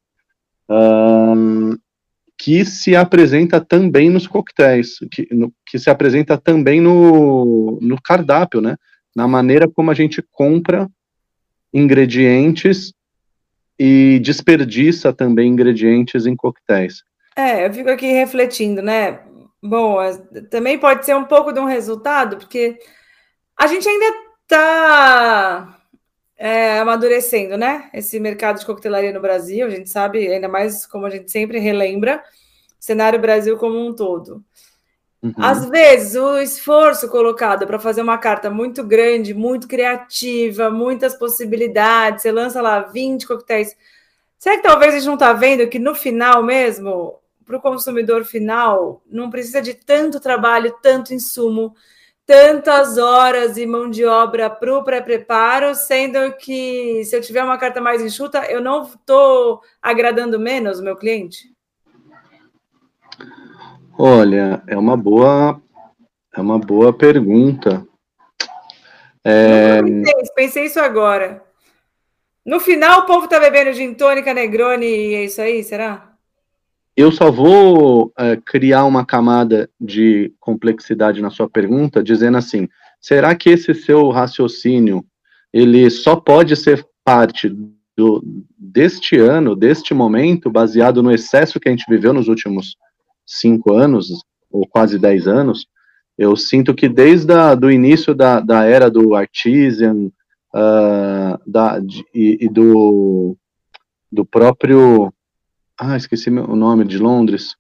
uh, 0.71 1.79
que 2.37 2.65
se 2.65 2.95
apresenta 2.95 3.61
também 3.61 4.09
nos 4.09 4.27
coquetéis, 4.27 4.99
que, 5.11 5.27
no, 5.33 5.53
que 5.67 5.79
se 5.79 5.91
apresenta 5.91 6.39
também 6.39 6.81
no, 6.81 7.79
no 7.83 8.01
cardápio, 8.01 8.61
né? 8.61 8.77
Na 9.15 9.27
maneira 9.27 9.69
como 9.69 9.91
a 9.91 9.95
gente 9.95 10.23
compra 10.31 10.89
ingredientes 11.75 12.93
e 13.79 14.21
desperdiça 14.21 15.13
também 15.13 15.49
ingredientes 15.49 16.27
em 16.27 16.37
coquetéis. 16.37 17.03
É, 17.37 17.67
eu 17.67 17.73
fico 17.73 17.91
aqui 17.91 18.07
refletindo, 18.07 18.83
né? 18.83 19.21
Bom, 19.63 19.99
também 20.51 20.79
pode 20.79 21.05
ser 21.05 21.17
um 21.17 21.25
pouco 21.25 21.53
de 21.53 21.59
um 21.59 21.65
resultado, 21.65 22.37
porque 22.37 22.79
a 23.59 23.67
gente 23.67 23.89
ainda 23.89 24.17
está 24.43 25.78
é, 26.39 26.79
amadurecendo, 26.79 27.59
né? 27.59 27.91
Esse 27.93 28.21
mercado 28.21 28.61
de 28.61 28.65
coquetelaria 28.65 29.13
no 29.13 29.21
Brasil, 29.21 29.67
a 29.67 29.71
gente 29.71 29.91
sabe, 29.91 30.29
ainda 30.29 30.49
mais 30.49 30.87
como 30.87 31.05
a 31.05 31.11
gente 31.11 31.31
sempre 31.31 31.59
relembra, 31.59 32.23
cenário 32.79 33.19
Brasil 33.19 33.59
como 33.59 33.77
um 33.85 33.93
todo. 33.93 34.45
Uhum. 35.21 35.33
Às 35.37 35.69
vezes, 35.69 36.15
o 36.15 36.39
esforço 36.39 37.09
colocado 37.09 37.67
para 37.67 37.81
fazer 37.81 38.03
uma 38.03 38.17
carta 38.17 38.49
muito 38.49 38.85
grande, 38.85 39.35
muito 39.35 39.67
criativa, 39.67 40.71
muitas 40.71 41.17
possibilidades, 41.17 42.23
você 42.23 42.31
lança 42.31 42.63
lá 42.63 42.81
20 42.83 43.27
coquetéis. 43.27 43.77
Será 44.39 44.57
que 44.57 44.63
talvez 44.63 44.95
a 44.95 44.97
gente 44.99 45.07
não 45.07 45.15
está 45.15 45.33
vendo 45.33 45.67
que 45.67 45.81
no 45.81 45.93
final 45.93 46.41
mesmo, 46.45 47.19
para 47.45 47.57
o 47.57 47.61
consumidor 47.61 48.25
final, 48.25 49.03
não 49.11 49.29
precisa 49.29 49.61
de 49.61 49.75
tanto 49.75 50.21
trabalho, 50.21 50.73
tanto 50.81 51.13
insumo, 51.13 51.75
tantas 52.29 52.99
horas 52.99 53.57
e 53.57 53.65
mão 53.65 53.89
de 53.89 54.05
obra 54.05 54.51
para 54.51 54.77
o 54.77 54.85
pré-preparo, 54.85 55.75
sendo 55.75 56.31
que 56.33 57.03
se 57.07 57.17
eu 57.17 57.23
tiver 57.23 57.43
uma 57.43 57.57
carta 57.57 57.81
mais 57.81 58.03
enxuta, 58.03 58.45
eu 58.51 58.61
não 58.61 58.83
estou 58.83 59.63
agradando 59.81 60.39
menos 60.39 60.79
o 60.79 60.85
meu 60.85 60.95
cliente? 60.95 61.51
Olha, 63.99 64.63
é 64.67 64.77
uma 64.77 64.95
boa, 64.95 65.59
é 66.37 66.39
uma 66.39 66.59
boa 66.59 66.93
pergunta. 66.93 67.87
É... 69.25 69.81
Pensei, 69.81 70.15
pensei 70.37 70.65
isso 70.67 70.81
agora. 70.81 71.43
No 72.45 72.61
final, 72.61 73.01
o 73.01 73.07
povo 73.07 73.25
está 73.25 73.41
bebendo 73.41 73.73
gin 73.73 73.95
tônica, 73.95 74.35
Negroni 74.35 74.85
e 74.85 75.15
é 75.15 75.25
isso 75.25 75.41
aí, 75.41 75.65
será? 75.65 76.08
Eu 76.99 77.13
só 77.13 77.31
vou 77.31 78.13
é, 78.19 78.37
criar 78.45 78.85
uma 78.85 79.07
camada 79.07 79.71
de 79.81 80.33
complexidade 80.41 81.23
na 81.23 81.31
sua 81.31 81.49
pergunta, 81.49 82.03
dizendo 82.03 82.37
assim: 82.39 82.69
será 83.01 83.37
que 83.37 83.51
esse 83.51 83.73
seu 83.73 84.11
raciocínio 84.11 85.05
ele 85.53 85.89
só 85.91 86.17
pode 86.17 86.57
ser 86.57 86.85
parte 87.05 87.57
do, 87.97 88.21
deste 88.59 89.17
ano, 89.17 89.55
deste 89.55 89.95
momento, 89.95 90.51
baseado 90.51 91.01
no 91.01 91.13
excesso 91.13 91.61
que 91.61 91.69
a 91.69 91.71
gente 91.71 91.85
viveu 91.89 92.13
nos 92.13 92.27
últimos 92.27 92.75
cinco 93.25 93.75
anos, 93.75 94.09
ou 94.51 94.67
quase 94.67 94.99
dez 94.99 95.29
anos? 95.29 95.69
Eu 96.19 96.35
sinto 96.35 96.75
que 96.75 96.89
desde 96.89 97.33
o 97.63 97.71
início 97.71 98.13
da, 98.13 98.41
da 98.41 98.65
era 98.65 98.91
do 98.91 99.15
artisan 99.15 100.11
uh, 100.53 101.39
da, 101.47 101.79
de, 101.79 102.05
e, 102.13 102.49
do, 102.49 103.37
do 104.11 104.25
próprio 104.25 105.13
ah, 105.79 105.97
esqueci 105.97 106.29
o 106.29 106.57
nome 106.57 106.85
de 106.85 106.99
Londres. 106.99 107.55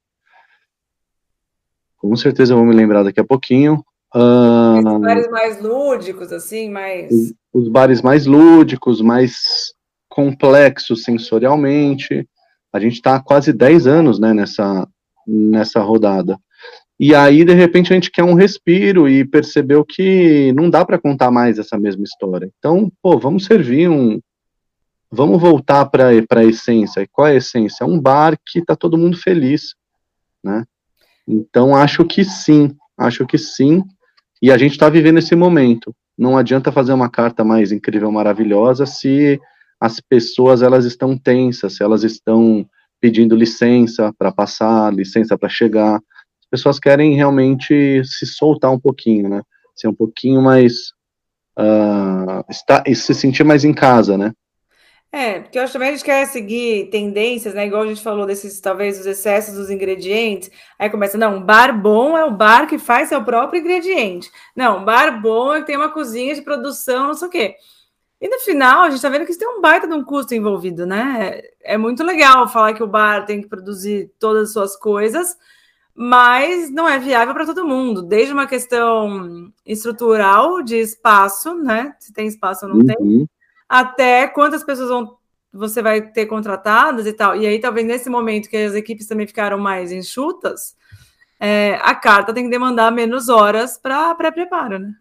Com 1.97 2.15
certeza 2.17 2.53
eu 2.53 2.59
vou 2.59 2.67
me 2.67 2.75
lembrar 2.75 3.03
daqui 3.03 3.21
a 3.21 3.25
pouquinho. 3.25 3.85
Uh, 4.15 4.79
os 4.79 5.01
bares 5.01 5.29
mais 5.31 5.61
lúdicos, 5.61 6.33
assim, 6.33 6.71
mais. 6.71 7.11
Os, 7.11 7.35
os 7.53 7.69
bares 7.69 8.03
mais 8.03 8.27
lúdicos, 8.27 9.01
mais 9.01 9.73
complexos 10.09 11.05
sensorialmente. 11.05 12.27
A 12.73 12.81
gente 12.81 12.95
está 12.95 13.17
há 13.17 13.23
quase 13.23 13.53
10 13.53 13.87
anos 13.87 14.19
né, 14.19 14.35
nessa, 14.35 14.89
nessa 15.27 15.81
rodada. 15.81 16.39
E 17.01 17.15
aí, 17.15 17.45
de 17.45 17.55
repente, 17.55 17.93
a 17.93 17.95
gente 17.95 18.11
quer 18.11 18.25
um 18.25 18.35
respiro 18.35 19.09
e 19.09 19.25
percebeu 19.25 19.85
que 19.85 20.53
não 20.55 20.69
dá 20.69 20.85
para 20.85 20.99
contar 20.99 21.31
mais 21.31 21.59
essa 21.59 21.79
mesma 21.79 22.03
história. 22.03 22.51
Então, 22.59 22.91
pô, 23.01 23.17
vamos 23.17 23.45
servir 23.45 23.89
um, 23.89 24.19
vamos 25.11 25.41
voltar 25.41 25.87
para 25.87 26.09
a 26.09 26.45
essência. 26.45 27.01
E 27.01 27.09
qual 27.09 27.27
é 27.29 27.33
a 27.33 27.37
essência? 27.37 27.85
É 27.85 27.87
um 27.87 28.01
bar 28.01 28.37
que 28.47 28.61
está 28.61 28.77
todo 28.77 28.99
mundo 28.99 29.17
feliz, 29.17 29.75
né? 30.43 30.65
Então, 31.27 31.77
acho 31.77 32.05
que 32.05 32.25
sim, 32.25 32.75
acho 32.97 33.27
que 33.27 33.37
sim, 33.37 33.83
e 34.41 34.51
a 34.51 34.57
gente 34.57 34.73
está 34.73 34.89
vivendo 34.89 35.19
esse 35.19 35.35
momento. 35.35 35.95
Não 36.17 36.37
adianta 36.37 36.73
fazer 36.73 36.93
uma 36.93 37.11
carta 37.11 37.45
mais 37.45 37.71
incrível, 37.71 38.11
maravilhosa, 38.11 38.87
se 38.87 39.41
as 39.81 40.01
pessoas 40.01 40.63
elas 40.63 40.85
estão 40.85 41.17
tensas, 41.17 41.77
se 41.77 41.83
elas 41.83 42.03
estão 42.03 42.67
pedindo 43.01 43.37
licença 43.37 44.13
para 44.19 44.33
passar, 44.33 44.93
licença 44.93 45.39
para 45.39 45.49
chegar. 45.49 45.97
As 45.97 46.49
pessoas 46.51 46.81
querem 46.81 47.15
realmente 47.15 48.03
se 48.05 48.27
soltar 48.27 48.73
um 48.73 48.81
pouquinho, 48.81 49.29
né? 49.29 49.43
Ser 49.77 49.89
um 49.89 49.95
pouquinho 49.95 50.43
mais. 50.43 50.93
Uh, 51.59 52.45
e 52.87 52.95
se 52.95 53.15
sentir 53.15 53.45
mais 53.45 53.65
em 53.65 53.75
casa, 53.75 54.17
né? 54.17 54.33
É, 55.11 55.41
porque 55.41 55.59
eu 55.59 55.63
acho 55.63 55.73
também 55.73 55.89
a 55.89 55.93
gente 55.93 56.05
quer 56.05 56.27
seguir 56.27 56.91
tendências, 56.91 57.55
né? 57.55 57.67
Igual 57.67 57.83
a 57.83 57.87
gente 57.87 58.03
falou 58.03 58.27
desses, 58.27 58.61
talvez, 58.61 59.01
os 59.01 59.07
excessos 59.07 59.55
dos 59.55 59.71
ingredientes. 59.71 60.51
Aí 60.79 60.91
começa, 60.91 61.17
não, 61.17 61.37
um 61.37 61.43
bar 61.43 61.73
bom 61.81 62.17
é 62.17 62.25
o 62.27 62.31
bar 62.31 62.67
que 62.67 62.79
faz 62.79 63.09
seu 63.09 63.25
próprio 63.25 63.61
ingrediente. 63.61 64.31
Não, 64.55 64.81
um 64.81 64.85
bar 64.85 65.21
bom 65.21 65.55
é 65.55 65.61
que 65.61 65.67
tem 65.67 65.77
uma 65.77 65.91
cozinha 65.91 66.35
de 66.35 66.43
produção, 66.43 67.09
não 67.09 67.15
sei 67.15 67.29
o 67.29 67.31
quê. 67.31 67.57
E 68.21 68.29
no 68.29 68.39
final, 68.41 68.83
a 68.83 68.91
gente 68.91 69.01
tá 69.01 69.09
vendo 69.09 69.25
que 69.25 69.31
isso 69.31 69.39
tem 69.41 69.49
um 69.49 69.63
baita 69.63 69.87
de 69.87 69.95
um 69.95 70.05
custo 70.05 70.35
envolvido, 70.35 70.85
né? 70.85 71.41
É 71.63 71.79
muito 71.79 72.05
legal 72.05 72.47
falar 72.49 72.75
que 72.75 72.83
o 72.83 72.87
bar 72.87 73.25
tem 73.25 73.41
que 73.41 73.49
produzir 73.49 74.13
todas 74.19 74.49
as 74.49 74.53
suas 74.53 74.77
coisas, 74.77 75.37
mas 75.95 76.71
não 76.71 76.87
é 76.89 76.99
viável 76.99 77.33
para 77.33 77.47
todo 77.47 77.67
mundo, 77.67 78.03
desde 78.03 78.35
uma 78.35 78.47
questão 78.47 79.51
estrutural 79.65 80.63
de 80.63 80.77
espaço, 80.77 81.55
né? 81.55 81.95
Se 81.99 82.13
tem 82.13 82.27
espaço 82.27 82.67
ou 82.67 82.75
não 82.75 82.81
uhum. 82.81 82.87
tem 82.87 83.29
até 83.69 84.27
quantas 84.27 84.65
pessoas 84.65 84.89
vão 84.89 85.19
você 85.53 85.81
vai 85.81 86.03
ter 86.03 86.27
contratadas 86.27 87.07
e 87.07 87.13
tal. 87.13 87.35
E 87.35 87.47
aí, 87.47 87.59
talvez 87.59 87.87
nesse 87.87 88.11
momento 88.11 88.51
que 88.51 88.57
as 88.57 88.75
equipes 88.75 89.07
também 89.07 89.27
ficaram 89.27 89.59
mais 89.59 89.91
enxutas, 89.91 90.77
é, 91.41 91.79
a 91.83 91.95
carta 91.95 92.35
tem 92.35 92.45
que 92.45 92.51
demandar 92.51 92.93
menos 92.93 93.29
horas 93.29 93.79
para 93.79 94.15
pré-preparo, 94.15 94.79
né? 94.79 94.93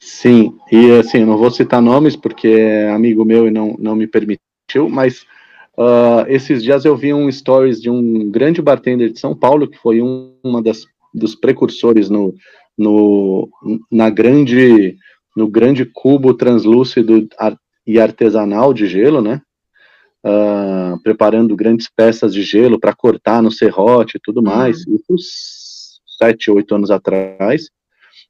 Sim, 0.00 0.56
e 0.72 0.90
assim, 0.98 1.24
não 1.24 1.36
vou 1.36 1.50
citar 1.50 1.80
nomes 1.80 2.16
porque 2.16 2.48
é 2.48 2.90
amigo 2.90 3.24
meu 3.24 3.46
e 3.46 3.50
não, 3.50 3.76
não 3.78 3.94
me 3.94 4.06
permitiu, 4.06 4.88
mas 4.88 5.22
uh, 5.76 6.24
esses 6.26 6.62
dias 6.62 6.84
eu 6.84 6.96
vi 6.96 7.12
um 7.12 7.30
stories 7.30 7.80
de 7.80 7.90
um 7.90 8.30
grande 8.30 8.62
bartender 8.62 9.12
de 9.12 9.20
São 9.20 9.36
Paulo, 9.36 9.68
que 9.68 9.78
foi 9.78 10.00
um, 10.00 10.34
uma 10.42 10.62
das 10.62 10.86
dos 11.12 11.34
precursores 11.34 12.08
no, 12.08 12.34
no, 12.76 13.48
na 13.90 14.10
grande, 14.10 14.96
no 15.36 15.48
grande 15.48 15.84
cubo 15.84 16.34
translúcido 16.34 17.26
e 17.88 17.98
artesanal 17.98 18.74
de 18.74 18.86
gelo, 18.86 19.22
né? 19.22 19.40
Uh, 20.22 21.02
preparando 21.02 21.56
grandes 21.56 21.88
peças 21.88 22.34
de 22.34 22.42
gelo 22.42 22.78
para 22.78 22.94
cortar 22.94 23.42
no 23.42 23.50
serrote 23.50 24.18
e 24.18 24.20
tudo 24.22 24.42
mais. 24.42 24.86
Uhum. 24.86 24.96
Isso 24.96 25.16
sete, 26.18 26.50
oito 26.50 26.74
anos 26.74 26.90
atrás. 26.90 27.70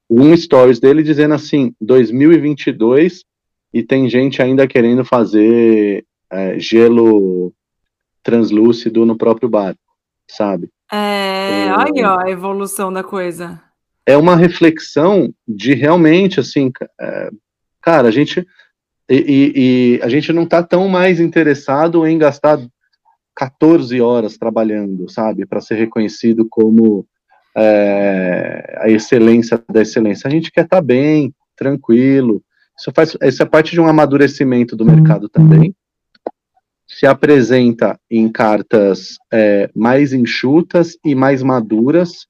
Um 0.08 0.34
stories 0.36 0.78
dele 0.78 1.02
dizendo 1.02 1.34
assim, 1.34 1.74
2022 1.80 3.24
e 3.74 3.82
tem 3.82 4.08
gente 4.08 4.40
ainda 4.40 4.68
querendo 4.68 5.04
fazer 5.04 6.04
é, 6.30 6.56
gelo 6.60 7.52
translúcido 8.22 9.04
no 9.04 9.18
próprio 9.18 9.48
bar, 9.48 9.74
sabe? 10.30 10.70
É, 10.92 11.66
é, 11.66 11.72
olha 11.72 12.12
ó, 12.12 12.20
a 12.20 12.30
evolução 12.30 12.92
da 12.92 13.02
coisa. 13.02 13.60
É 14.06 14.16
uma 14.16 14.36
reflexão 14.36 15.34
de 15.46 15.74
realmente, 15.74 16.38
assim, 16.38 16.70
é, 17.00 17.30
cara, 17.82 18.06
a 18.06 18.12
gente 18.12 18.46
e, 19.08 19.16
e, 19.16 19.52
e 19.98 20.02
a 20.02 20.08
gente 20.08 20.32
não 20.32 20.42
está 20.42 20.62
tão 20.62 20.88
mais 20.88 21.20
interessado 21.20 22.06
em 22.06 22.18
gastar 22.18 22.58
14 23.34 24.00
horas 24.00 24.36
trabalhando, 24.36 25.10
sabe, 25.10 25.46
para 25.46 25.60
ser 25.60 25.76
reconhecido 25.76 26.46
como 26.48 27.06
é, 27.56 28.78
a 28.80 28.88
excelência 28.88 29.62
da 29.70 29.82
excelência. 29.82 30.26
A 30.26 30.30
gente 30.30 30.50
quer 30.50 30.64
estar 30.64 30.78
tá 30.78 30.82
bem, 30.82 31.32
tranquilo. 31.56 32.42
Isso 32.78 32.92
faz, 32.94 33.16
isso 33.22 33.42
é 33.42 33.46
parte 33.46 33.72
de 33.72 33.80
um 33.80 33.86
amadurecimento 33.86 34.76
do 34.76 34.84
mercado 34.84 35.28
também 35.28 35.74
se 36.88 37.06
apresenta 37.06 38.00
em 38.10 38.28
cartas 38.28 39.18
é, 39.32 39.70
mais 39.72 40.12
enxutas 40.12 40.96
e 41.04 41.14
mais 41.14 41.42
maduras, 41.42 42.26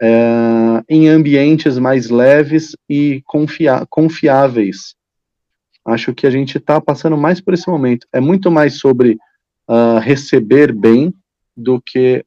é, 0.00 0.82
em 0.88 1.08
ambientes 1.08 1.76
mais 1.78 2.08
leves 2.08 2.76
e 2.88 3.20
confia 3.26 3.84
confiáveis. 3.90 4.94
Acho 5.84 6.14
que 6.14 6.26
a 6.26 6.30
gente 6.30 6.58
está 6.58 6.80
passando 6.80 7.16
mais 7.16 7.40
por 7.40 7.54
esse 7.54 7.68
momento. 7.68 8.06
É 8.12 8.20
muito 8.20 8.50
mais 8.50 8.78
sobre 8.78 9.18
uh, 9.68 9.98
receber 10.00 10.72
bem 10.72 11.12
do 11.56 11.80
que 11.80 12.24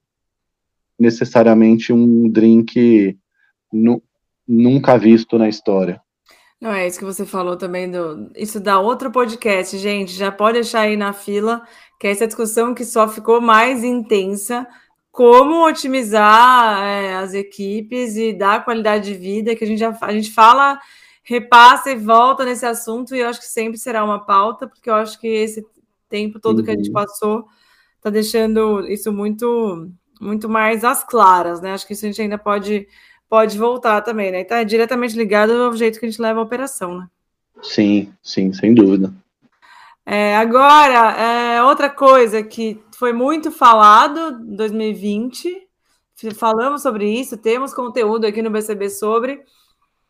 necessariamente 1.00 1.92
um 1.92 2.30
drink 2.30 3.18
nu 3.72 4.02
nunca 4.48 4.98
visto 4.98 5.38
na 5.38 5.50
história. 5.50 6.02
Não, 6.60 6.72
é 6.72 6.88
isso 6.88 6.98
que 6.98 7.06
você 7.06 7.26
falou 7.26 7.56
também 7.56 7.92
do. 7.92 8.32
Isso 8.36 8.60
dá 8.60 8.80
outro 8.80 9.12
podcast, 9.12 9.78
gente. 9.78 10.14
Já 10.14 10.32
pode 10.32 10.54
deixar 10.54 10.82
aí 10.82 10.98
na 10.98 11.14
fila, 11.14 11.62
que 12.00 12.08
é 12.08 12.12
essa 12.12 12.26
discussão 12.26 12.74
que 12.74 12.84
só 12.84 13.08
ficou 13.08 13.40
mais 13.40 13.84
intensa. 13.84 14.66
Como 15.12 15.68
otimizar 15.68 16.84
é, 16.84 17.16
as 17.16 17.34
equipes 17.34 18.16
e 18.18 18.34
dar 18.34 18.64
qualidade 18.64 19.12
de 19.12 19.20
vida, 19.20 19.56
que 19.56 19.64
a 19.64 19.68
gente 19.68 19.80
já 19.80 19.96
a 20.02 20.14
gente 20.14 20.32
fala, 20.32 20.80
repassa 21.28 21.92
e 21.92 21.96
volta 21.96 22.46
nesse 22.46 22.66
assunto, 22.66 23.14
e 23.14 23.20
eu 23.20 23.28
acho 23.28 23.42
que 23.42 23.48
sempre 23.48 23.78
será 23.78 24.02
uma 24.02 24.26
pauta, 24.26 24.66
porque 24.66 24.90
eu 24.90 24.96
acho 24.96 25.20
que 25.20 25.28
esse 25.28 25.66
tempo 26.08 26.40
todo 26.40 26.60
uhum. 26.60 26.64
que 26.64 26.72
a 26.72 26.76
gente 26.76 26.88
uhum. 26.88 26.94
passou 26.94 27.46
está 27.98 28.10
deixando 28.10 28.88
isso 28.88 29.12
muito, 29.12 29.92
muito 30.22 30.48
mais 30.48 30.86
às 30.86 31.04
claras, 31.04 31.60
né? 31.60 31.74
Acho 31.74 31.86
que 31.86 31.92
isso 31.92 32.06
a 32.06 32.08
gente 32.08 32.22
ainda 32.22 32.38
pode 32.38 32.88
pode 33.30 33.58
voltar 33.58 34.00
também, 34.02 34.32
né? 34.32 34.42
Está 34.42 34.64
diretamente 34.64 35.18
ligado 35.18 35.52
ao 35.52 35.76
jeito 35.76 36.00
que 36.00 36.06
a 36.06 36.10
gente 36.10 36.22
leva 36.22 36.40
a 36.40 36.44
operação, 36.44 36.98
né? 36.98 37.08
Sim, 37.62 38.14
sim, 38.24 38.54
sem 38.54 38.74
dúvida. 38.74 39.14
É, 40.06 40.38
agora, 40.38 41.12
é, 41.12 41.62
outra 41.62 41.90
coisa 41.90 42.42
que 42.42 42.82
foi 42.96 43.12
muito 43.12 43.52
falado 43.52 44.42
em 44.42 44.56
2020, 44.56 45.68
falamos 46.36 46.84
sobre 46.84 47.10
isso, 47.10 47.36
temos 47.36 47.74
conteúdo 47.74 48.26
aqui 48.26 48.42
no 48.42 48.50
BCB 48.50 48.90
sobre 48.90 49.44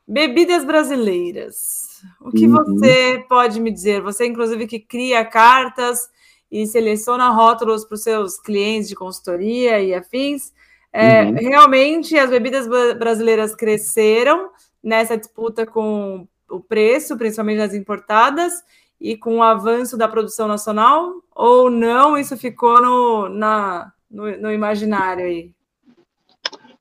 bebidas 0.08 0.64
brasileiras. 0.64 2.02
O 2.22 2.32
que 2.32 2.48
uhum. 2.48 2.54
você 2.54 3.26
pode 3.28 3.60
me 3.60 3.72
dizer? 3.72 4.02
Você, 4.02 4.26
inclusive, 4.26 4.66
que 4.66 4.80
cria 4.80 5.26
cartas 5.26 6.10
e 6.50 6.66
seleciona 6.66 7.30
rótulos 7.30 7.84
para 7.84 7.96
os 7.96 8.04
seus 8.04 8.40
clientes 8.40 8.88
de 8.88 8.96
consultoria 8.96 9.82
e 9.82 9.94
afins. 9.94 10.54
É, 10.94 11.24
uhum. 11.24 11.34
Realmente, 11.34 12.18
as 12.18 12.30
bebidas 12.30 12.68
brasileiras 12.98 13.54
cresceram 13.54 14.50
nessa 14.82 15.18
disputa 15.18 15.66
com 15.66 16.26
o 16.50 16.62
preço, 16.62 17.18
principalmente 17.18 17.58
das 17.58 17.74
importadas, 17.74 18.64
e 19.00 19.18
com 19.18 19.38
o 19.38 19.44
avanço 19.44 19.98
da 19.98 20.08
produção 20.08 20.48
nacional? 20.48 21.22
Ou 21.36 21.70
não? 21.70 22.18
Isso 22.18 22.38
ficou 22.38 22.82
no, 22.82 23.30
na, 23.30 23.92
no, 24.10 24.38
no 24.38 24.52
imaginário 24.52 25.26
aí? 25.26 25.52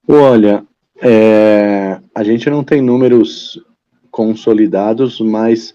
Olha, 0.09 0.65
é, 1.03 2.01
a 2.15 2.25
gente 2.25 2.49
não 2.49 2.65
tem 2.65 2.81
números 2.81 3.63
consolidados, 4.11 5.21
mas 5.21 5.75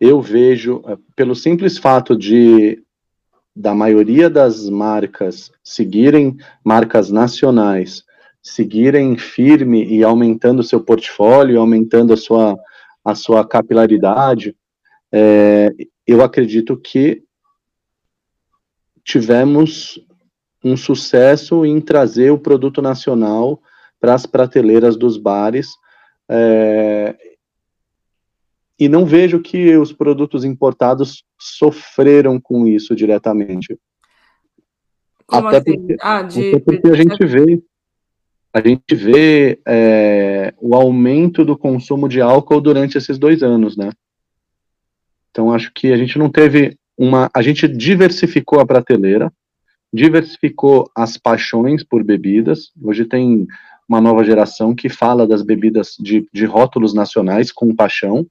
eu 0.00 0.20
vejo, 0.20 0.82
é, 0.86 0.96
pelo 1.16 1.34
simples 1.34 1.76
fato 1.78 2.16
de 2.16 2.82
da 3.54 3.74
maioria 3.74 4.30
das 4.30 4.70
marcas 4.70 5.50
seguirem 5.62 6.36
marcas 6.64 7.10
nacionais, 7.10 8.04
seguirem 8.40 9.18
firme 9.18 9.84
e 9.84 10.04
aumentando 10.04 10.62
seu 10.62 10.80
portfólio, 10.80 11.60
aumentando 11.60 12.12
a 12.12 12.16
sua, 12.16 12.58
a 13.04 13.14
sua 13.14 13.46
capilaridade, 13.46 14.56
é, 15.12 15.74
eu 16.06 16.22
acredito 16.22 16.76
que 16.76 17.22
tivemos 19.04 20.00
um 20.64 20.76
sucesso 20.76 21.66
em 21.66 21.80
trazer 21.80 22.30
o 22.30 22.38
produto 22.38 22.80
nacional 22.80 23.60
para 24.00 24.14
as 24.14 24.26
prateleiras 24.26 24.96
dos 24.96 25.16
bares. 25.16 25.68
É, 26.28 27.16
e 28.78 28.88
não 28.88 29.04
vejo 29.04 29.40
que 29.40 29.76
os 29.76 29.92
produtos 29.92 30.44
importados 30.44 31.22
sofreram 31.38 32.40
com 32.40 32.66
isso 32.66 32.96
diretamente. 32.96 33.78
Como 35.26 35.48
até 35.48 35.58
assim? 35.58 35.76
porque, 35.78 35.96
ah, 36.00 36.22
de... 36.22 36.48
até 36.48 36.58
porque 36.60 36.88
a 36.88 36.94
gente 36.94 37.26
vê 37.26 37.62
a 38.52 38.60
gente 38.60 38.94
vê 38.96 39.60
é, 39.64 40.52
o 40.60 40.74
aumento 40.74 41.44
do 41.44 41.56
consumo 41.56 42.08
de 42.08 42.20
álcool 42.20 42.60
durante 42.60 42.98
esses 42.98 43.16
dois 43.16 43.44
anos, 43.44 43.76
né? 43.76 43.92
Então 45.30 45.52
acho 45.52 45.70
que 45.72 45.92
a 45.92 45.96
gente 45.96 46.18
não 46.18 46.28
teve 46.28 46.76
uma, 46.98 47.30
a 47.32 47.42
gente 47.42 47.68
diversificou 47.68 48.58
a 48.58 48.66
prateleira, 48.66 49.32
diversificou 49.92 50.90
as 50.96 51.16
paixões 51.16 51.84
por 51.84 52.02
bebidas. 52.02 52.72
Hoje 52.82 53.04
tem 53.04 53.46
uma 53.90 54.00
nova 54.00 54.22
geração 54.22 54.72
que 54.72 54.88
fala 54.88 55.26
das 55.26 55.42
bebidas 55.42 55.96
de, 55.98 56.24
de 56.32 56.44
rótulos 56.44 56.94
nacionais 56.94 57.50
com 57.50 57.74
paixão 57.74 58.24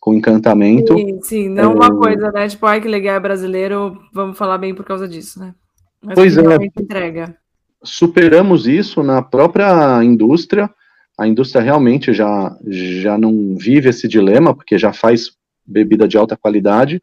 com 0.00 0.14
encantamento. 0.14 0.94
Sim, 0.94 1.20
sim 1.22 1.48
não 1.48 1.62
é... 1.62 1.74
uma 1.74 1.94
coisa, 1.94 2.32
né? 2.32 2.48
Tipo, 2.48 2.66
ai 2.66 2.80
que 2.80 2.88
legal, 2.88 3.14
é 3.14 3.20
brasileiro, 3.20 4.00
vamos 4.12 4.38
falar 4.38 4.56
bem 4.56 4.74
por 4.74 4.84
causa 4.86 5.06
disso, 5.06 5.38
né? 5.38 5.54
Mas 6.02 6.14
pois 6.14 6.36
é. 6.36 6.42
Entrega. 6.64 7.36
Superamos 7.84 8.66
isso 8.66 9.02
na 9.02 9.22
própria 9.22 10.02
indústria. 10.02 10.68
A 11.16 11.28
indústria 11.28 11.62
realmente 11.62 12.12
já, 12.12 12.56
já 12.66 13.18
não 13.18 13.54
vive 13.56 13.90
esse 13.90 14.08
dilema, 14.08 14.54
porque 14.54 14.78
já 14.78 14.92
faz 14.92 15.32
bebida 15.64 16.08
de 16.08 16.16
alta 16.16 16.36
qualidade. 16.36 17.00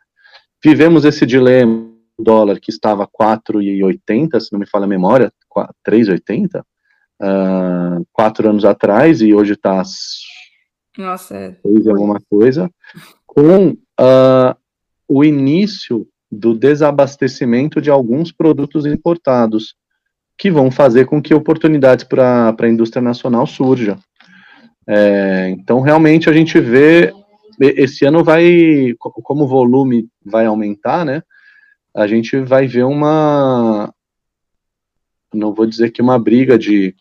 Vivemos 0.61 1.05
esse 1.05 1.25
dilema 1.25 1.87
do 2.17 2.23
dólar 2.23 2.59
que 2.59 2.71
estava 2.71 3.07
4,80, 3.07 4.39
se 4.41 4.51
não 4.51 4.59
me 4.59 4.67
falha 4.67 4.85
a 4.85 4.87
memória, 4.87 5.31
3,80, 5.87 6.63
uh, 7.21 8.05
quatro 8.11 8.49
anos 8.49 8.65
atrás, 8.65 9.21
e 9.21 9.33
hoje 9.33 9.53
está 9.53 9.83
nossa, 10.97 11.35
é. 11.35 11.55
Fez 11.61 11.87
alguma 11.87 12.19
coisa. 12.29 12.69
Com 13.25 13.69
uh, 13.69 14.55
o 15.07 15.23
início 15.23 16.05
do 16.29 16.53
desabastecimento 16.53 17.81
de 17.81 17.89
alguns 17.89 18.31
produtos 18.31 18.85
importados, 18.85 19.75
que 20.37 20.51
vão 20.51 20.71
fazer 20.71 21.05
com 21.05 21.21
que 21.21 21.33
oportunidades 21.33 22.05
para 22.05 22.55
a 22.57 22.69
indústria 22.69 23.01
nacional 23.01 23.45
surjam. 23.45 23.97
É, 24.87 25.49
então, 25.49 25.81
realmente, 25.81 26.29
a 26.29 26.33
gente 26.33 26.59
vê, 26.59 27.13
esse 27.59 28.05
ano 28.05 28.23
vai, 28.23 28.95
como 28.97 29.43
o 29.43 29.47
volume 29.47 30.07
vai 30.25 30.45
aumentar, 30.45 31.05
né, 31.05 31.21
a 31.93 32.07
gente 32.07 32.39
vai 32.39 32.67
ver 32.67 32.85
uma, 32.85 33.93
não 35.33 35.53
vou 35.53 35.65
dizer 35.65 35.91
que 35.91 36.01
uma 36.01 36.17
briga 36.17 36.57
de, 36.57 36.95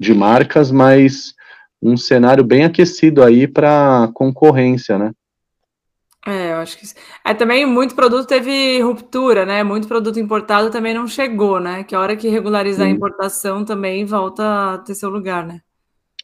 de 0.00 0.14
marcas, 0.14 0.70
mas 0.70 1.34
um 1.82 1.96
cenário 1.96 2.42
bem 2.42 2.64
aquecido 2.64 3.22
aí 3.22 3.46
para 3.46 4.10
concorrência, 4.14 4.98
né? 4.98 5.12
É, 6.26 6.52
eu 6.52 6.56
acho 6.56 6.78
que. 6.78 6.86
É, 7.24 7.32
também 7.34 7.64
muito 7.64 7.94
produto 7.94 8.26
teve 8.26 8.80
ruptura, 8.80 9.46
né? 9.46 9.62
Muito 9.62 9.86
produto 9.86 10.18
importado 10.18 10.70
também 10.70 10.94
não 10.94 11.06
chegou, 11.06 11.60
né? 11.60 11.84
Que 11.84 11.94
a 11.94 12.00
hora 12.00 12.16
que 12.16 12.28
regularizar 12.28 12.86
Sim. 12.86 12.92
a 12.92 12.94
importação 12.94 13.64
também 13.64 14.04
volta 14.04 14.74
a 14.74 14.78
ter 14.78 14.94
seu 14.94 15.08
lugar, 15.08 15.46
né? 15.46 15.60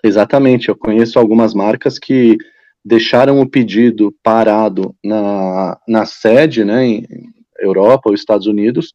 Exatamente. 0.03 0.69
Eu 0.69 0.77
conheço 0.77 1.19
algumas 1.19 1.55
marcas 1.55 1.99
que 1.99 2.37
deixaram 2.85 3.41
o 3.41 3.49
pedido 3.49 4.15
parado 4.23 4.95
na, 5.03 5.77
na 5.89 6.07
sede, 6.07 6.65
né, 6.65 6.87
em 6.87 7.05
Europa 7.59 8.09
ou 8.09 8.15
Estados 8.15 8.47
Unidos, 8.47 8.95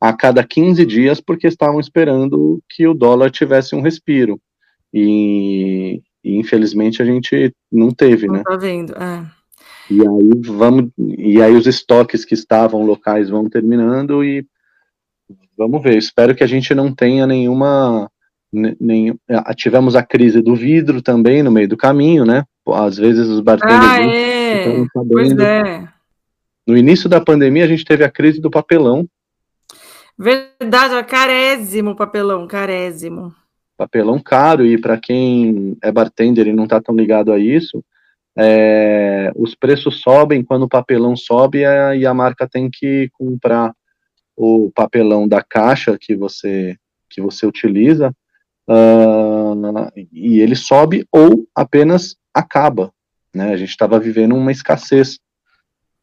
a 0.00 0.12
cada 0.12 0.44
15 0.44 0.84
dias, 0.86 1.20
porque 1.20 1.46
estavam 1.46 1.80
esperando 1.80 2.62
que 2.68 2.86
o 2.86 2.94
dólar 2.94 3.30
tivesse 3.30 3.74
um 3.74 3.80
respiro. 3.80 4.40
E, 4.92 6.00
e 6.24 6.36
infelizmente 6.36 7.02
a 7.02 7.04
gente 7.04 7.52
não 7.70 7.90
teve, 7.90 8.26
não 8.26 8.34
né? 8.34 8.42
Tá 8.44 8.56
vendo, 8.56 8.94
é. 8.94 9.26
E 9.90 10.00
aí 10.00 10.30
vamos, 10.46 10.90
e 10.98 11.42
aí 11.42 11.54
os 11.54 11.66
estoques 11.66 12.24
que 12.24 12.34
estavam 12.34 12.84
locais 12.84 13.30
vão 13.30 13.48
terminando 13.48 14.22
e 14.22 14.46
vamos 15.56 15.82
ver. 15.82 15.96
Espero 15.96 16.34
que 16.34 16.44
a 16.44 16.46
gente 16.46 16.74
não 16.74 16.94
tenha 16.94 17.26
nenhuma, 17.26 18.10
nem, 18.52 19.18
tivemos 19.56 19.96
a 19.96 20.02
crise 20.02 20.42
do 20.42 20.54
vidro 20.54 21.00
também 21.00 21.42
no 21.42 21.50
meio 21.50 21.68
do 21.68 21.76
caminho, 21.76 22.24
né? 22.24 22.44
Às 22.70 22.98
vezes 22.98 23.26
os 23.28 23.40
bartenders 23.40 23.80
ah, 23.82 24.02
é. 24.02 24.84
Pois 24.92 25.32
é. 25.38 25.88
No 26.66 26.76
início 26.76 27.08
da 27.08 27.18
pandemia 27.18 27.64
a 27.64 27.68
gente 27.68 27.84
teve 27.84 28.04
a 28.04 28.10
crise 28.10 28.40
do 28.40 28.50
papelão. 28.50 29.08
Verdade, 30.18 30.94
é 30.94 31.02
carésimo 31.02 31.94
papelão, 31.94 32.46
carésimo. 32.46 33.34
Papelão 33.76 34.18
caro 34.18 34.66
e 34.66 34.76
para 34.76 34.98
quem 34.98 35.76
é 35.82 35.92
bartender 35.92 36.48
e 36.48 36.52
não 36.52 36.64
está 36.64 36.80
tão 36.80 36.96
ligado 36.96 37.32
a 37.32 37.38
isso, 37.38 37.84
é, 38.36 39.30
os 39.36 39.54
preços 39.54 40.00
sobem 40.00 40.42
quando 40.42 40.62
o 40.62 40.68
papelão 40.68 41.14
sobe 41.16 41.62
é, 41.62 41.96
e 41.96 42.06
a 42.06 42.12
marca 42.12 42.48
tem 42.48 42.68
que 42.68 43.08
comprar 43.12 43.72
o 44.36 44.70
papelão 44.74 45.26
da 45.26 45.42
caixa 45.42 45.98
que 46.00 46.14
você 46.14 46.76
que 47.10 47.20
você 47.20 47.46
utiliza 47.46 48.14
uh, 48.68 49.90
e 50.12 50.40
ele 50.40 50.54
sobe 50.54 51.06
ou 51.10 51.46
apenas 51.54 52.16
acaba. 52.32 52.92
Né? 53.34 53.50
A 53.50 53.56
gente 53.56 53.70
estava 53.70 53.98
vivendo 53.98 54.34
uma 54.34 54.52
escassez. 54.52 55.18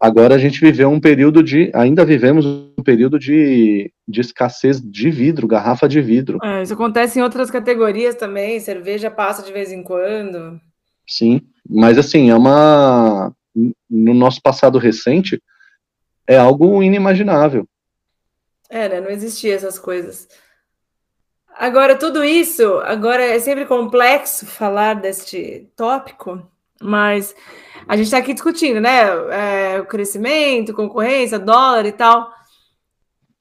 Agora 0.06 0.36
a 0.36 0.38
gente 0.38 0.60
viveu 0.60 0.88
um 0.92 1.00
período 1.00 1.42
de, 1.42 1.72
ainda 1.74 2.06
vivemos 2.06 2.46
um 2.46 2.84
período 2.84 3.18
de, 3.18 3.92
de 4.08 4.22
escassez 4.22 4.80
de 4.80 5.10
vidro, 5.10 5.48
garrafa 5.48 5.90
de 5.90 6.00
vidro. 6.00 6.38
É, 6.44 6.62
isso 6.62 6.76
acontece 6.76 7.18
em 7.18 7.24
outras 7.24 7.50
categorias 7.50 8.14
também, 8.14 8.60
cerveja 8.60 9.10
passa 9.10 9.42
de 9.42 9.52
vez 9.52 9.72
em 9.72 9.82
quando. 9.82 10.62
Sim, 11.08 11.42
mas 11.68 11.98
assim, 11.98 12.30
é 12.30 12.36
uma. 12.36 13.34
No 13.90 14.14
nosso 14.14 14.40
passado 14.44 14.78
recente, 14.78 15.42
é 16.28 16.38
algo 16.38 16.84
inimaginável. 16.84 17.68
É, 18.70 18.88
né? 18.88 19.02
Não 19.02 19.10
existia 19.10 19.56
essas 19.56 19.80
coisas. 19.80 20.28
Agora, 21.58 21.96
tudo 21.96 22.24
isso, 22.24 22.78
agora 22.82 23.24
é 23.24 23.40
sempre 23.40 23.66
complexo 23.66 24.46
falar 24.46 25.02
deste 25.02 25.68
tópico, 25.76 26.48
mas 26.82 27.36
a 27.88 27.96
gente 27.96 28.06
está 28.06 28.18
aqui 28.18 28.34
discutindo, 28.34 28.80
né? 28.82 29.02
É, 29.32 29.80
o 29.80 29.86
crescimento, 29.86 30.74
concorrência, 30.74 31.40
dólar 31.40 31.86
e 31.86 31.92
tal. 31.92 32.34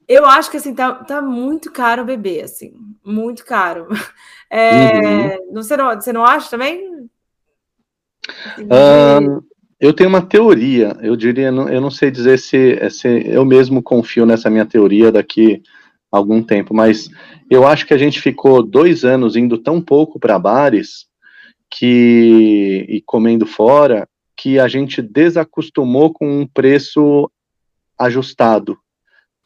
Eu 0.07 0.25
acho 0.25 0.51
que 0.51 0.57
assim 0.57 0.73
tá, 0.73 0.93
tá 0.93 1.21
muito 1.21 1.71
caro 1.71 2.03
o 2.03 2.05
bebê, 2.05 2.41
assim, 2.41 2.73
muito 3.03 3.45
caro. 3.45 3.87
É, 4.47 5.39
uhum. 5.39 5.53
você, 5.53 5.75
não, 5.75 5.93
você 5.95 6.13
não 6.13 6.23
acha 6.23 6.51
também? 6.51 7.09
Um, 8.59 9.41
eu 9.79 9.91
tenho 9.91 10.07
uma 10.07 10.21
teoria, 10.21 10.95
eu 11.01 11.15
diria, 11.15 11.47
eu 11.47 11.81
não 11.81 11.91
sei 11.91 12.09
dizer 12.11 12.39
se, 12.39 12.89
se 12.91 13.07
eu 13.27 13.43
mesmo 13.43 13.81
confio 13.81 14.25
nessa 14.25 14.49
minha 14.49 14.65
teoria 14.65 15.11
daqui 15.11 15.61
a 16.11 16.17
algum 16.17 16.41
tempo, 16.41 16.73
mas 16.73 17.09
eu 17.49 17.67
acho 17.67 17.85
que 17.85 17.93
a 17.93 17.97
gente 17.97 18.21
ficou 18.21 18.63
dois 18.63 19.03
anos 19.03 19.35
indo 19.35 19.57
tão 19.57 19.81
pouco 19.81 20.19
para 20.19 20.39
bares 20.39 21.07
que 21.77 22.85
e 22.87 23.01
comendo 23.01 23.45
fora 23.45 24.07
que 24.35 24.57
a 24.57 24.67
gente 24.67 25.01
desacostumou 25.01 26.13
com 26.13 26.41
um 26.41 26.47
preço 26.47 27.29
ajustado, 27.99 28.77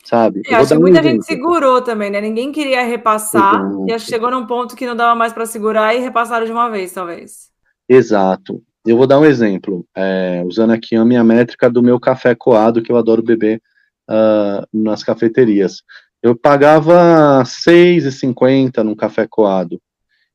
sabe? 0.03 0.43
É, 0.45 0.55
acho 0.55 0.75
que 0.75 0.79
muita 0.79 1.01
gente 1.01 1.25
segurou 1.25 1.81
também, 1.81 2.11
né? 2.11 2.21
Ninguém 2.21 2.51
queria 2.51 2.83
repassar 2.83 3.55
Exato. 3.55 3.85
e 3.87 3.91
acho 3.91 4.05
que 4.05 4.11
chegou 4.11 4.29
num 4.29 4.45
ponto 4.45 4.75
que 4.75 4.85
não 4.85 4.95
dava 4.95 5.15
mais 5.15 5.33
para 5.33 5.47
segurar 5.47 5.95
e 5.95 5.99
repassaram 5.99 6.45
de 6.45 6.51
uma 6.51 6.69
vez, 6.69 6.91
talvez. 6.91 7.49
Exato. 7.87 8.61
Eu 8.85 8.95
vou 8.95 9.07
dar 9.07 9.19
um 9.19 9.25
exemplo, 9.25 9.83
é, 9.95 10.43
usando 10.45 10.71
aqui 10.71 10.95
a 10.95 11.05
minha 11.05 11.23
métrica 11.23 11.67
do 11.67 11.81
meu 11.81 11.99
café 11.99 12.35
coado, 12.35 12.81
que 12.81 12.91
eu 12.91 12.97
adoro 12.97 13.23
beber 13.23 13.59
uh, 14.07 14.65
nas 14.71 15.03
cafeterias. 15.03 15.81
Eu 16.21 16.35
pagava 16.35 17.39
R$ 17.39 17.43
6,50 17.43 18.83
num 18.83 18.95
café 18.95 19.25
coado. 19.27 19.81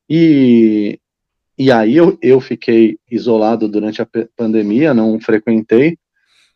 E, 0.09 0.99
e 1.57 1.71
aí 1.71 1.95
eu, 1.95 2.17
eu 2.21 2.39
fiquei 2.39 2.97
isolado 3.09 3.67
durante 3.67 4.01
a 4.01 4.07
pandemia, 4.35 4.93
não 4.93 5.19
frequentei 5.19 5.97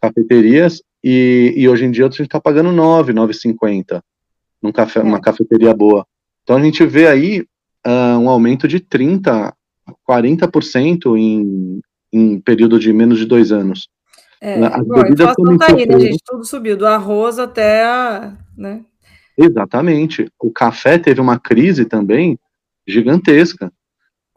cafeterias, 0.01 0.81
e, 1.03 1.53
e 1.55 1.67
hoje 1.67 1.85
em 1.85 1.91
dia 1.91 2.05
a 2.05 2.09
gente 2.09 2.23
está 2.23 2.39
pagando 2.39 2.69
R$ 2.69 2.75
9, 2.75 3.13
9,50 3.13 4.01
num 4.61 4.71
café, 4.71 5.01
numa 5.01 5.21
cafeteria 5.21 5.73
boa. 5.73 6.05
Então 6.43 6.57
a 6.57 6.61
gente 6.61 6.85
vê 6.85 7.07
aí 7.07 7.41
uh, 7.85 8.19
um 8.19 8.29
aumento 8.29 8.67
de 8.67 8.79
30 8.79 9.53
40% 10.07 11.17
em, 11.17 11.81
em 12.11 12.39
período 12.39 12.79
de 12.79 12.91
menos 12.93 13.17
de 13.17 13.25
dois 13.25 13.51
anos. 13.51 13.89
É, 14.41 14.63
As 14.65 14.85
bom, 14.85 15.01
bebidas 15.01 15.35
também 15.35 15.57
tá 15.57 15.67
aí, 15.67 15.85
né, 15.85 15.99
gente? 15.99 16.21
Tudo 16.25 16.45
subiu, 16.45 16.77
do 16.77 16.85
arroz 16.85 17.39
até 17.39 17.83
a, 17.83 18.37
né? 18.57 18.85
Exatamente. 19.37 20.31
O 20.39 20.51
café 20.51 20.97
teve 20.97 21.19
uma 21.19 21.39
crise 21.39 21.85
também 21.85 22.37
gigantesca. 22.87 23.71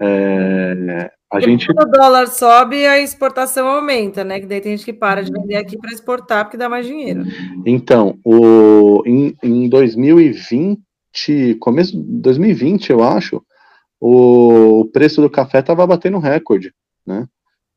É, 0.03 1.11
a 1.31 1.37
porque 1.37 1.51
gente... 1.51 1.67
Quando 1.67 1.89
o 1.89 1.91
dólar 1.93 2.27
sobe, 2.27 2.85
a 2.87 2.99
exportação 2.99 3.69
aumenta, 3.69 4.25
né? 4.25 4.41
Que 4.41 4.47
daí 4.47 4.61
tem 4.61 4.77
gente 4.77 4.85
que 4.85 4.93
para 4.93 5.23
de 5.23 5.31
vender 5.31 5.57
aqui 5.57 5.79
para 5.79 5.93
exportar 5.93 6.45
porque 6.45 6.57
dá 6.57 6.69
mais 6.69 6.85
dinheiro. 6.87 7.25
Então, 7.65 8.19
o, 8.25 9.03
em, 9.07 9.35
em 9.43 9.69
2020, 9.69 11.55
começo 11.61 11.93
de 11.93 12.03
2020, 12.03 12.91
eu 12.91 13.03
acho, 13.03 13.41
o 14.01 14.91
preço 14.93 15.23
do 15.23 15.31
café 15.31 15.61
estava 15.61 15.87
batendo 15.87 16.19
recorde, 16.19 16.75
né? 17.07 17.27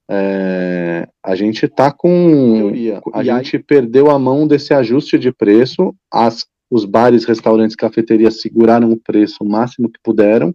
É, 0.10 1.08
a 1.24 1.36
gente 1.36 1.66
está 1.66 1.92
com. 1.92 2.72
A 3.14 3.24
gente 3.24 3.58
perdeu 3.58 4.12
a 4.12 4.20
mão 4.20 4.48
desse 4.48 4.72
ajuste 4.74 5.18
de 5.18 5.32
preço. 5.32 5.96
As, 6.12 6.46
os 6.70 6.86
bares, 6.86 7.26
restaurantes, 7.26 7.76
cafeterias 7.76 8.40
seguraram 8.40 8.92
o 8.92 8.98
preço 8.98 9.38
o 9.42 9.50
máximo 9.50 9.90
que 9.90 10.00
puderam 10.04 10.54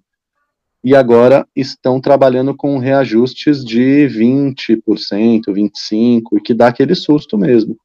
e 0.82 0.94
agora 0.94 1.46
estão 1.54 2.00
trabalhando 2.00 2.56
com 2.56 2.78
reajustes 2.78 3.64
de 3.64 4.08
20%, 4.08 5.42
25%, 5.48 6.22
e 6.32 6.40
que 6.40 6.54
dá 6.54 6.68
aquele 6.68 6.94
susto 6.94 7.36
mesmo. 7.36 7.76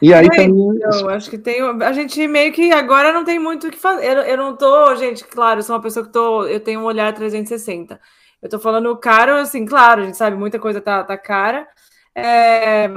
E 0.00 0.12
aí 0.12 0.26
é, 0.26 0.30
também. 0.30 0.76
Então, 0.76 1.08
acho 1.08 1.30
que 1.30 1.38
tem. 1.38 1.60
A 1.60 1.92
gente 1.92 2.26
meio 2.26 2.52
que 2.52 2.70
agora 2.72 3.12
não 3.12 3.24
tem 3.24 3.38
muito 3.38 3.66
o 3.66 3.70
que 3.70 3.78
fazer. 3.78 4.04
Eu, 4.04 4.22
eu 4.22 4.36
não 4.36 4.56
tô, 4.56 4.94
gente, 4.96 5.24
claro, 5.24 5.60
eu 5.60 5.62
sou 5.62 5.74
uma 5.74 5.82
pessoa 5.82 6.04
que 6.04 6.12
tô. 6.12 6.44
Eu 6.44 6.60
tenho 6.60 6.80
um 6.80 6.84
olhar 6.84 7.12
360. 7.14 7.98
Eu 8.42 8.48
tô 8.50 8.58
falando 8.58 8.94
caro, 8.98 9.36
assim, 9.36 9.64
claro, 9.64 10.02
a 10.02 10.04
gente 10.04 10.16
sabe, 10.16 10.36
muita 10.36 10.58
coisa 10.58 10.80
tá, 10.80 11.02
tá 11.02 11.16
cara. 11.16 11.66
É, 12.14 12.90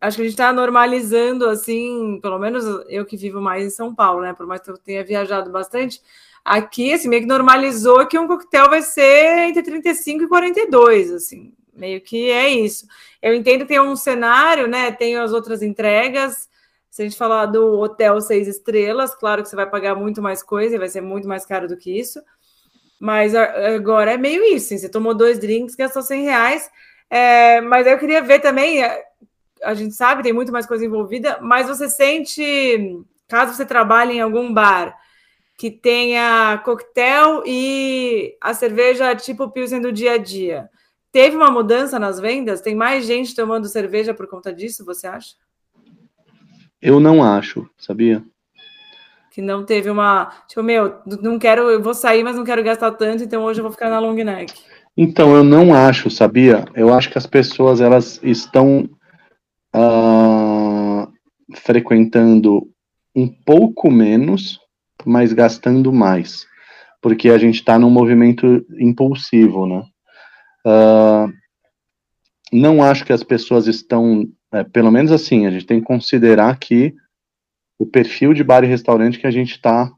acho 0.00 0.16
que 0.16 0.22
a 0.22 0.24
gente 0.26 0.36
tá 0.36 0.52
normalizando, 0.52 1.48
assim, 1.48 2.18
pelo 2.22 2.38
menos 2.38 2.64
eu 2.88 3.04
que 3.04 3.16
vivo 3.16 3.40
mais 3.40 3.64
em 3.64 3.70
São 3.70 3.94
Paulo, 3.94 4.22
né? 4.22 4.32
Por 4.32 4.46
mais 4.46 4.60
que 4.62 4.70
eu 4.70 4.78
tenha 4.78 5.04
viajado 5.04 5.50
bastante, 5.50 6.00
aqui, 6.44 6.92
assim, 6.92 7.08
meio 7.08 7.22
que 7.22 7.28
normalizou 7.28 8.06
que 8.06 8.18
um 8.18 8.26
coquetel 8.26 8.68
vai 8.68 8.82
ser 8.82 9.48
entre 9.48 9.62
35 9.62 10.24
e 10.24 10.28
42, 10.28 11.12
assim 11.12 11.52
meio 11.80 12.00
que 12.00 12.30
é 12.30 12.48
isso. 12.48 12.86
Eu 13.20 13.34
entendo 13.34 13.60
que 13.60 13.68
tem 13.68 13.80
um 13.80 13.96
cenário, 13.96 14.68
né? 14.68 14.92
Tem 14.92 15.16
as 15.16 15.32
outras 15.32 15.62
entregas. 15.62 16.48
Se 16.90 17.02
a 17.02 17.04
gente 17.04 17.16
falar 17.16 17.46
do 17.46 17.80
hotel 17.80 18.20
seis 18.20 18.46
estrelas, 18.46 19.14
claro 19.14 19.42
que 19.42 19.48
você 19.48 19.56
vai 19.56 19.68
pagar 19.68 19.94
muito 19.94 20.20
mais 20.20 20.42
coisa 20.42 20.74
e 20.74 20.78
vai 20.78 20.88
ser 20.88 21.00
muito 21.00 21.26
mais 21.26 21.46
caro 21.46 21.66
do 21.66 21.76
que 21.76 21.98
isso. 21.98 22.20
Mas 22.98 23.34
agora 23.34 24.12
é 24.12 24.16
meio 24.18 24.44
isso. 24.54 24.76
Você 24.76 24.88
tomou 24.88 25.14
dois 25.14 25.38
drinks, 25.38 25.74
gastou 25.74 26.02
100 26.02 26.24
reais. 26.24 26.70
É, 27.08 27.60
mas 27.62 27.86
eu 27.86 27.98
queria 27.98 28.20
ver 28.20 28.40
também. 28.40 28.82
É, 28.82 29.04
a 29.62 29.74
gente 29.74 29.94
sabe, 29.94 30.22
tem 30.22 30.32
muito 30.32 30.52
mais 30.52 30.66
coisa 30.66 30.84
envolvida, 30.84 31.38
mas 31.40 31.68
você 31.68 31.88
sente, 31.88 33.02
caso 33.28 33.54
você 33.54 33.64
trabalhe 33.64 34.14
em 34.14 34.20
algum 34.20 34.52
bar 34.52 34.96
que 35.60 35.70
tenha 35.70 36.56
coquetel 36.64 37.42
e 37.46 38.34
a 38.40 38.54
cerveja 38.54 39.14
tipo 39.14 39.50
Pilsen 39.50 39.82
do 39.82 39.92
dia 39.92 40.12
a 40.14 40.16
dia, 40.16 40.70
Teve 41.12 41.36
uma 41.36 41.50
mudança 41.50 41.98
nas 41.98 42.20
vendas? 42.20 42.60
Tem 42.60 42.74
mais 42.74 43.04
gente 43.04 43.34
tomando 43.34 43.66
cerveja 43.66 44.14
por 44.14 44.28
conta 44.28 44.52
disso, 44.52 44.84
você 44.84 45.08
acha? 45.08 45.34
Eu 46.80 47.00
não 47.00 47.22
acho, 47.22 47.68
sabia? 47.76 48.22
Que 49.32 49.42
não 49.42 49.64
teve 49.64 49.90
uma. 49.90 50.32
Tipo, 50.46 50.62
meu, 50.62 51.00
não 51.20 51.38
quero, 51.38 51.68
eu 51.68 51.82
vou 51.82 51.94
sair, 51.94 52.22
mas 52.22 52.36
não 52.36 52.44
quero 52.44 52.62
gastar 52.62 52.92
tanto, 52.92 53.24
então 53.24 53.42
hoje 53.42 53.58
eu 53.58 53.64
vou 53.64 53.72
ficar 53.72 53.90
na 53.90 53.98
long 53.98 54.14
neck. 54.14 54.54
Então, 54.96 55.34
eu 55.34 55.42
não 55.42 55.74
acho, 55.74 56.10
sabia? 56.10 56.64
Eu 56.74 56.94
acho 56.94 57.10
que 57.10 57.18
as 57.18 57.26
pessoas 57.26 57.80
elas 57.80 58.20
estão 58.22 58.88
uh, 59.74 61.12
frequentando 61.56 62.68
um 63.14 63.28
pouco 63.28 63.90
menos, 63.90 64.60
mas 65.06 65.32
gastando 65.32 65.92
mais, 65.92 66.46
porque 67.00 67.30
a 67.30 67.38
gente 67.38 67.56
está 67.56 67.78
num 67.78 67.90
movimento 67.90 68.64
impulsivo, 68.78 69.66
né? 69.66 69.82
Uh, 70.66 71.32
não 72.52 72.82
acho 72.82 73.04
que 73.04 73.12
as 73.12 73.22
pessoas 73.22 73.66
estão, 73.66 74.26
é, 74.52 74.64
pelo 74.64 74.90
menos 74.90 75.12
assim, 75.12 75.46
a 75.46 75.50
gente 75.50 75.66
tem 75.66 75.80
que 75.80 75.86
considerar 75.86 76.58
que 76.58 76.94
o 77.78 77.86
perfil 77.86 78.34
de 78.34 78.44
bar 78.44 78.64
e 78.64 78.66
restaurante 78.66 79.18
que 79.18 79.26
a 79.26 79.30
gente 79.30 79.52
está 79.52 79.90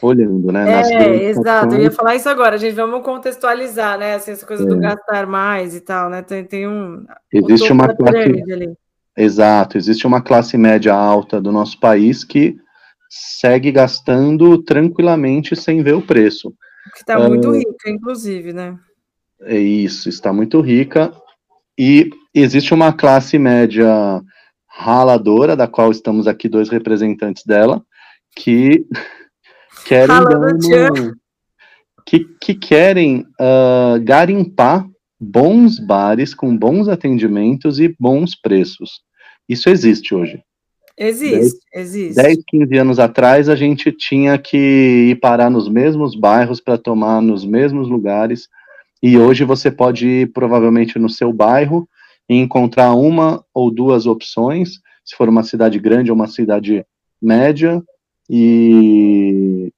olhando, 0.00 0.52
né? 0.52 0.82
É, 0.92 1.24
exato, 1.24 1.74
eu 1.74 1.82
ia 1.82 1.90
falar 1.90 2.14
isso 2.14 2.28
agora, 2.28 2.56
a 2.56 2.58
gente 2.58 2.74
vamos 2.74 3.02
contextualizar, 3.02 3.98
né? 3.98 4.14
Assim, 4.14 4.32
essa 4.32 4.46
coisa 4.46 4.62
é. 4.62 4.66
do 4.66 4.78
gastar 4.78 5.26
mais 5.26 5.74
e 5.74 5.80
tal, 5.80 6.10
né? 6.10 6.22
Tem, 6.22 6.44
tem 6.44 6.68
um. 6.68 7.04
Existe 7.32 7.72
uma 7.72 7.94
classe. 7.94 8.76
Exato, 9.16 9.78
existe 9.78 10.06
uma 10.06 10.20
classe 10.20 10.58
média 10.58 10.92
alta 10.92 11.40
do 11.40 11.52
nosso 11.52 11.78
país 11.78 12.24
que 12.24 12.56
segue 13.40 13.70
gastando 13.70 14.58
tranquilamente 14.62 15.54
sem 15.54 15.82
ver 15.82 15.94
o 15.94 16.02
preço. 16.02 16.52
Está 16.94 17.18
muito 17.18 17.54
é, 17.54 17.58
rica, 17.58 17.90
inclusive, 17.90 18.52
né? 18.52 18.76
É 19.42 19.56
isso, 19.56 20.08
está 20.08 20.32
muito 20.32 20.60
rica. 20.60 21.12
E 21.78 22.10
existe 22.34 22.74
uma 22.74 22.92
classe 22.92 23.38
média 23.38 24.20
raladora, 24.66 25.54
da 25.56 25.68
qual 25.68 25.90
estamos 25.90 26.26
aqui 26.26 26.48
dois 26.48 26.68
representantes 26.68 27.44
dela, 27.44 27.82
que 28.36 28.84
querem 29.86 30.16
uma, 30.16 31.14
que, 32.06 32.24
que 32.40 32.54
querem 32.54 33.20
uh, 33.40 34.02
garimpar 34.02 34.86
bons 35.20 35.78
bares 35.78 36.34
com 36.34 36.56
bons 36.56 36.88
atendimentos 36.88 37.78
e 37.78 37.94
bons 37.98 38.34
preços. 38.34 39.02
Isso 39.48 39.68
existe 39.68 40.14
hoje. 40.14 40.42
Existe, 40.96 41.58
10, 41.72 41.86
existe. 41.86 42.22
10, 42.22 42.38
15 42.46 42.78
anos 42.78 42.98
atrás, 42.98 43.48
a 43.48 43.56
gente 43.56 43.90
tinha 43.90 44.38
que 44.38 44.56
ir 45.10 45.20
parar 45.20 45.50
nos 45.50 45.68
mesmos 45.68 46.14
bairros 46.14 46.60
para 46.60 46.78
tomar 46.78 47.20
nos 47.20 47.44
mesmos 47.44 47.88
lugares. 47.88 48.48
E 49.02 49.18
hoje 49.18 49.44
você 49.44 49.70
pode 49.70 50.06
ir 50.06 50.32
provavelmente 50.32 50.98
no 50.98 51.10
seu 51.10 51.32
bairro 51.32 51.88
e 52.28 52.36
encontrar 52.36 52.94
uma 52.94 53.44
ou 53.52 53.70
duas 53.70 54.06
opções, 54.06 54.80
se 55.04 55.16
for 55.16 55.28
uma 55.28 55.42
cidade 55.42 55.78
grande 55.78 56.10
ou 56.10 56.14
uma 56.14 56.28
cidade 56.28 56.86
média, 57.20 57.82
e, 58.30 59.70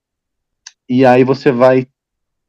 e 0.89 1.05
aí 1.05 1.25
você 1.25 1.51
vai 1.51 1.87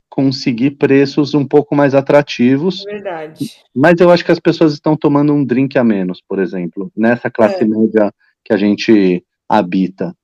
conseguir 0.09 0.72
preços 0.72 1.34
um 1.34 1.45
pouco 1.45 1.76
mais 1.76 1.95
atrativos. 1.95 2.84
Verdade. 2.84 3.51
Mas 3.76 3.99
eu 3.99 4.11
acho 4.11 4.26
que 4.26 4.32
as 4.32 4.39
pessoas 4.39 4.74
estão 4.74 4.95
tomando 4.97 5.32
um 5.32 5.43
drink 5.43 5.78
a 5.78 5.84
menos, 5.84 6.22
por 6.28 6.39
exemplo, 6.39 6.91
nessa 6.95 7.30
classe 7.30 7.63
é. 7.63 7.68
média 7.68 8.13
que 8.48 8.54
a 8.54 8.58
gente 8.58 9.26
habita. 9.48 10.16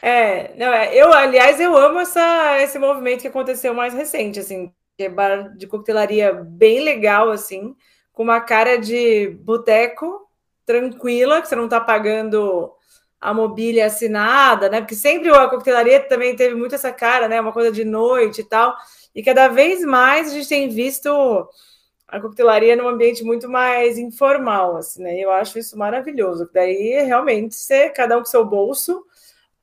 É, 0.00 0.54
não, 0.56 0.72
é, 0.72 0.94
eu, 0.94 1.12
aliás, 1.12 1.60
eu 1.60 1.76
amo 1.76 2.00
essa, 2.00 2.62
esse 2.62 2.78
movimento 2.78 3.20
que 3.20 3.28
aconteceu 3.28 3.74
mais 3.74 3.92
recente, 3.92 4.40
assim, 4.40 4.72
que 4.96 5.04
é 5.04 5.08
bar 5.08 5.54
de 5.54 5.66
coquetelaria 5.66 6.32
bem 6.32 6.80
legal, 6.80 7.30
assim, 7.30 7.76
com 8.10 8.22
uma 8.22 8.40
cara 8.40 8.78
de 8.78 9.36
boteco 9.42 10.26
tranquila, 10.64 11.42
que 11.42 11.48
você 11.48 11.56
não 11.56 11.66
está 11.66 11.78
pagando 11.78 12.72
a 13.20 13.34
mobília 13.34 13.86
assinada, 13.86 14.70
né? 14.70 14.80
Porque 14.80 14.94
sempre 14.94 15.28
a 15.28 15.48
coquetelaria 15.48 16.00
também 16.00 16.34
teve 16.34 16.54
muito 16.54 16.74
essa 16.74 16.90
cara, 16.92 17.28
né? 17.28 17.38
Uma 17.38 17.52
coisa 17.52 17.70
de 17.70 17.84
noite 17.84 18.40
e 18.40 18.44
tal. 18.44 18.74
E 19.14 19.22
cada 19.22 19.48
vez 19.48 19.84
mais 19.84 20.28
a 20.28 20.34
gente 20.34 20.48
tem 20.48 20.68
visto 20.70 21.10
a 22.08 22.18
coquetelaria 22.18 22.74
num 22.74 22.88
ambiente 22.88 23.22
muito 23.22 23.48
mais 23.50 23.98
informal, 23.98 24.76
assim, 24.78 25.02
né? 25.02 25.18
Eu 25.18 25.30
acho 25.30 25.58
isso 25.58 25.76
maravilhoso. 25.76 26.48
Daí 26.52 27.02
realmente 27.04 27.54
você, 27.54 27.90
cada 27.90 28.16
um 28.16 28.20
com 28.20 28.26
seu 28.26 28.44
bolso, 28.46 29.04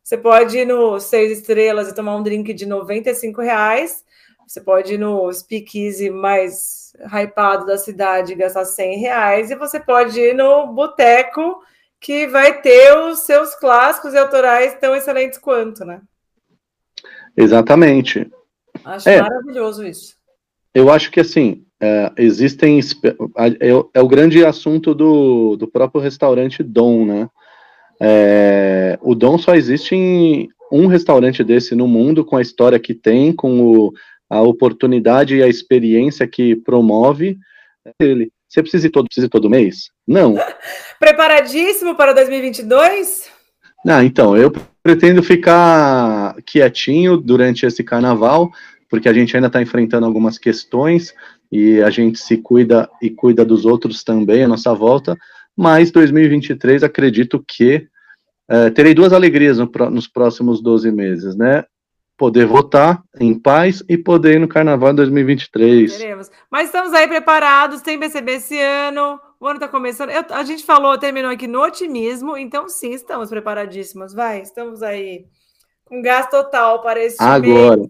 você 0.03 0.15
pode 0.15 0.59
ir 0.59 0.67
no 0.67 0.99
Seis 0.99 1.39
Estrelas 1.39 1.89
e 1.89 1.95
tomar 1.95 2.15
um 2.15 2.21
drink 2.21 2.53
de 2.53 2.67
95 2.67 3.41
reais. 3.41 4.05
Você 4.47 4.61
pode 4.61 4.93
ir 4.93 4.99
no 4.99 5.33
speakeasy 5.33 6.11
mais 6.11 6.93
hypado 7.11 7.65
da 7.65 7.79
cidade 7.79 8.33
e 8.33 8.35
gastar 8.35 8.65
100 8.65 8.99
reais. 8.99 9.49
E 9.49 9.55
você 9.55 9.79
pode 9.79 10.19
ir 10.19 10.35
no 10.35 10.67
boteco 10.67 11.63
que 11.99 12.27
vai 12.27 12.61
ter 12.61 12.95
os 12.95 13.21
seus 13.21 13.55
clássicos 13.55 14.13
e 14.13 14.17
autorais 14.19 14.77
tão 14.79 14.95
excelentes 14.95 15.39
quanto, 15.39 15.83
né? 15.83 15.99
Exatamente. 17.35 18.31
Acho 18.83 19.09
é, 19.09 19.19
maravilhoso 19.19 19.83
isso. 19.83 20.15
Eu 20.71 20.91
acho 20.91 21.09
que 21.09 21.19
assim, 21.19 21.65
é, 21.85 22.11
existem. 22.17 22.79
É, 23.37 23.69
é, 23.93 24.01
o 24.01 24.07
grande 24.07 24.43
assunto 24.43 24.95
do, 24.95 25.55
do 25.55 25.67
próprio 25.67 26.01
restaurante 26.01 26.63
Dom, 26.63 27.05
né? 27.05 27.29
É, 28.01 28.97
o 29.01 29.13
Dom 29.13 29.37
só 29.37 29.55
existe 29.55 29.95
em 29.95 30.49
um 30.71 30.87
restaurante 30.87 31.43
desse 31.43 31.75
no 31.75 31.87
mundo, 31.87 32.25
com 32.25 32.35
a 32.35 32.41
história 32.41 32.79
que 32.79 32.93
tem, 32.93 33.31
com 33.31 33.61
o, 33.61 33.93
a 34.29 34.41
oportunidade 34.41 35.35
e 35.35 35.43
a 35.43 35.47
experiência 35.47 36.27
que 36.27 36.55
promove 36.55 37.37
ele. 37.99 38.31
Você 38.49 38.61
precisa 38.61 38.87
ir 38.87 38.89
todo, 38.89 39.05
precisa 39.05 39.27
ir 39.27 39.29
todo 39.29 39.49
mês? 39.49 39.91
Não. 40.07 40.35
Preparadíssimo 40.99 41.95
para 41.95 42.13
2022? 42.13 43.29
Não, 43.85 44.01
então, 44.01 44.35
eu 44.35 44.51
pretendo 44.81 45.21
ficar 45.21 46.35
quietinho 46.45 47.17
durante 47.17 47.65
esse 47.65 47.83
carnaval, 47.83 48.51
porque 48.89 49.07
a 49.07 49.13
gente 49.13 49.35
ainda 49.35 49.47
está 49.47 49.61
enfrentando 49.61 50.05
algumas 50.05 50.37
questões 50.37 51.13
e 51.51 51.81
a 51.81 51.89
gente 51.89 52.19
se 52.19 52.37
cuida 52.37 52.89
e 53.01 53.09
cuida 53.09 53.45
dos 53.45 53.65
outros 53.65 54.03
também 54.03 54.43
à 54.43 54.47
nossa 54.47 54.73
volta. 54.73 55.17
Mas 55.55 55.91
2023, 55.91 56.83
acredito 56.83 57.43
que 57.47 57.87
é, 58.49 58.69
terei 58.69 58.93
duas 58.93 59.13
alegrias 59.13 59.57
no, 59.57 59.69
nos 59.89 60.07
próximos 60.07 60.61
12 60.61 60.91
meses, 60.91 61.35
né? 61.35 61.63
poder 62.17 62.45
votar 62.45 63.03
em 63.19 63.37
paz 63.37 63.83
e 63.89 63.97
poder 63.97 64.35
ir 64.35 64.39
no 64.39 64.47
Carnaval 64.47 64.93
2023. 64.93 65.97
Queremos. 65.97 66.31
Mas 66.49 66.67
estamos 66.67 66.93
aí 66.93 67.07
preparados, 67.07 67.81
tem 67.81 67.99
BCB 67.99 68.33
esse 68.33 68.59
ano, 68.59 69.19
o 69.39 69.45
ano 69.45 69.57
está 69.57 69.67
começando. 69.67 70.09
Eu, 70.09 70.23
a 70.29 70.43
gente 70.43 70.63
falou, 70.63 70.97
terminou 70.97 71.31
aqui 71.31 71.47
no 71.47 71.61
otimismo, 71.61 72.37
então 72.37 72.69
sim, 72.69 72.93
estamos 72.93 73.29
preparadíssimos. 73.29 74.13
Vai, 74.13 74.41
estamos 74.41 74.81
aí 74.81 75.25
com 75.83 76.01
gás 76.01 76.29
total 76.29 76.81
para 76.81 77.03
esse 77.03 77.21
Agora. 77.21 77.81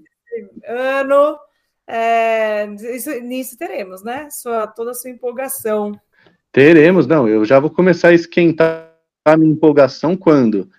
ano. 0.67 1.39
É, 1.87 2.65
isso, 2.95 3.11
nisso 3.21 3.57
teremos, 3.57 4.03
né? 4.03 4.29
Sua, 4.29 4.67
toda 4.67 4.91
a 4.91 4.93
sua 4.93 5.09
empolgação. 5.09 5.99
Teremos, 6.51 7.05
não. 7.05 7.27
Eu 7.27 7.45
já 7.45 7.59
vou 7.59 7.69
começar 7.69 8.09
a 8.09 8.13
esquentar 8.13 8.91
a 9.23 9.37
minha 9.37 9.51
empolgação 9.51 10.15
quando? 10.15 10.69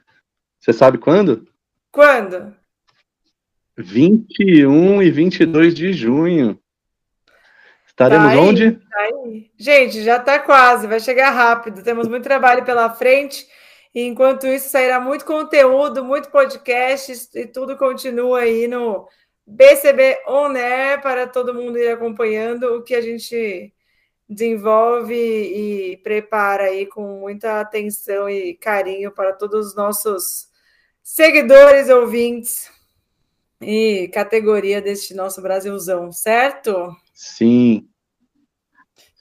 Você 0.58 0.72
sabe 0.72 0.98
quando? 0.98 1.46
Quando? 1.92 2.54
21 3.76 5.02
e 5.02 5.10
22 5.10 5.74
de 5.74 5.92
junho. 5.92 6.58
Estaremos 7.86 8.26
tá 8.26 8.32
aí, 8.32 8.38
onde? 8.38 8.72
Tá 8.72 9.08
Gente, 9.56 10.02
já 10.02 10.16
está 10.16 10.38
quase, 10.38 10.86
vai 10.86 11.00
chegar 11.00 11.30
rápido. 11.30 11.82
Temos 11.82 12.08
muito 12.08 12.24
trabalho 12.24 12.64
pela 12.64 12.90
frente. 12.90 13.46
E 13.94 14.02
enquanto 14.02 14.46
isso, 14.46 14.68
sairá 14.68 15.00
muito 15.00 15.24
conteúdo, 15.24 16.04
muito 16.04 16.30
podcast 16.30 17.12
e 17.34 17.46
tudo 17.46 17.76
continua 17.76 18.40
aí 18.40 18.68
no 18.68 19.08
BCB 19.46 20.22
On 20.26 20.50
Air 20.56 21.00
para 21.00 21.26
todo 21.26 21.54
mundo 21.54 21.78
ir 21.78 21.88
acompanhando 21.88 22.64
o 22.74 22.82
que 22.82 22.94
a 22.94 23.00
gente 23.00 23.72
desenvolve 24.28 25.14
e 25.14 25.96
prepara 25.98 26.64
aí 26.64 26.86
com 26.86 27.20
muita 27.20 27.60
atenção 27.60 28.28
e 28.28 28.54
carinho 28.54 29.12
para 29.12 29.32
todos 29.32 29.68
os 29.68 29.76
nossos 29.76 30.48
seguidores, 31.00 31.88
ouvintes 31.88 32.68
e 33.60 34.08
categoria 34.12 34.82
deste 34.82 35.14
nosso 35.14 35.40
Brasilzão, 35.40 36.10
certo? 36.10 36.94
Sim. 37.14 37.86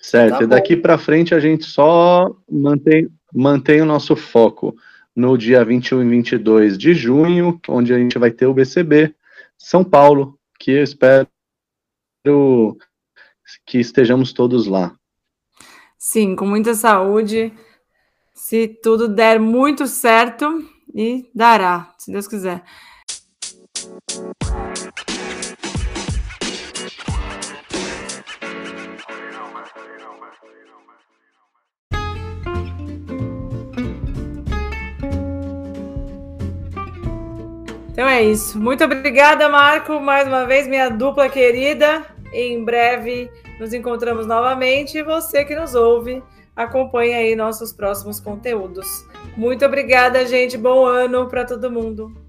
Certo. 0.01 0.39
Tá 0.39 0.43
e 0.43 0.47
daqui 0.47 0.76
para 0.76 0.97
frente 0.97 1.36
a 1.36 1.39
gente 1.39 1.65
só 1.65 2.36
mantém, 2.49 3.07
mantém 3.34 3.82
o 3.82 3.86
nosso 3.86 4.15
foco 4.15 4.76
no 5.15 5.38
dia 5.38 5.63
21 5.63 6.03
e 6.03 6.09
22 6.09 6.78
de 6.78 6.93
junho, 6.93 7.59
onde 7.67 7.93
a 7.93 7.97
gente 7.97 8.17
vai 8.17 8.32
ter 8.32 8.47
o 8.47 8.53
BCB 8.53 9.13
São 9.58 9.84
Paulo, 9.84 10.39
que 10.60 10.72
eu 10.72 10.84
espero 10.84 11.28
que 13.66 13.80
estejamos 13.80 14.34
todos 14.34 14.68
lá. 14.68 14.95
Sim, 15.97 16.36
com 16.36 16.45
muita 16.45 16.74
saúde. 16.74 17.53
Se 18.34 18.68
tudo 18.68 19.08
der 19.08 19.39
muito 19.39 19.88
certo, 19.88 20.45
e 20.93 21.30
dará, 21.34 21.93
se 21.97 22.12
Deus 22.12 22.28
quiser. 22.28 22.64
É 38.16 38.24
isso. 38.24 38.57
Muito 38.57 38.82
obrigada, 38.82 39.49
Marco, 39.49 39.99
mais 39.99 40.26
uma 40.26 40.45
vez, 40.45 40.70
minha 40.70 40.88
dupla 40.88 41.28
querida. 41.28 42.01
Em 42.32 42.63
breve 42.63 43.30
nos 43.59 43.74
encontramos 43.74 44.26
novamente. 44.26 44.97
E 44.97 45.03
você 45.03 45.43
que 45.43 45.53
nos 45.53 45.76
ouve, 45.76 46.24
acompanhe 46.55 47.13
aí 47.13 47.36
nossos 47.36 47.74
próximos 47.74 48.22
conteúdos. 48.22 48.88
Muito 49.36 49.66
obrigada, 49.66 50.26
gente. 50.26 50.57
Bom 50.57 50.86
ano 50.86 51.28
para 51.28 51.43
todo 51.43 51.70
mundo. 51.70 52.24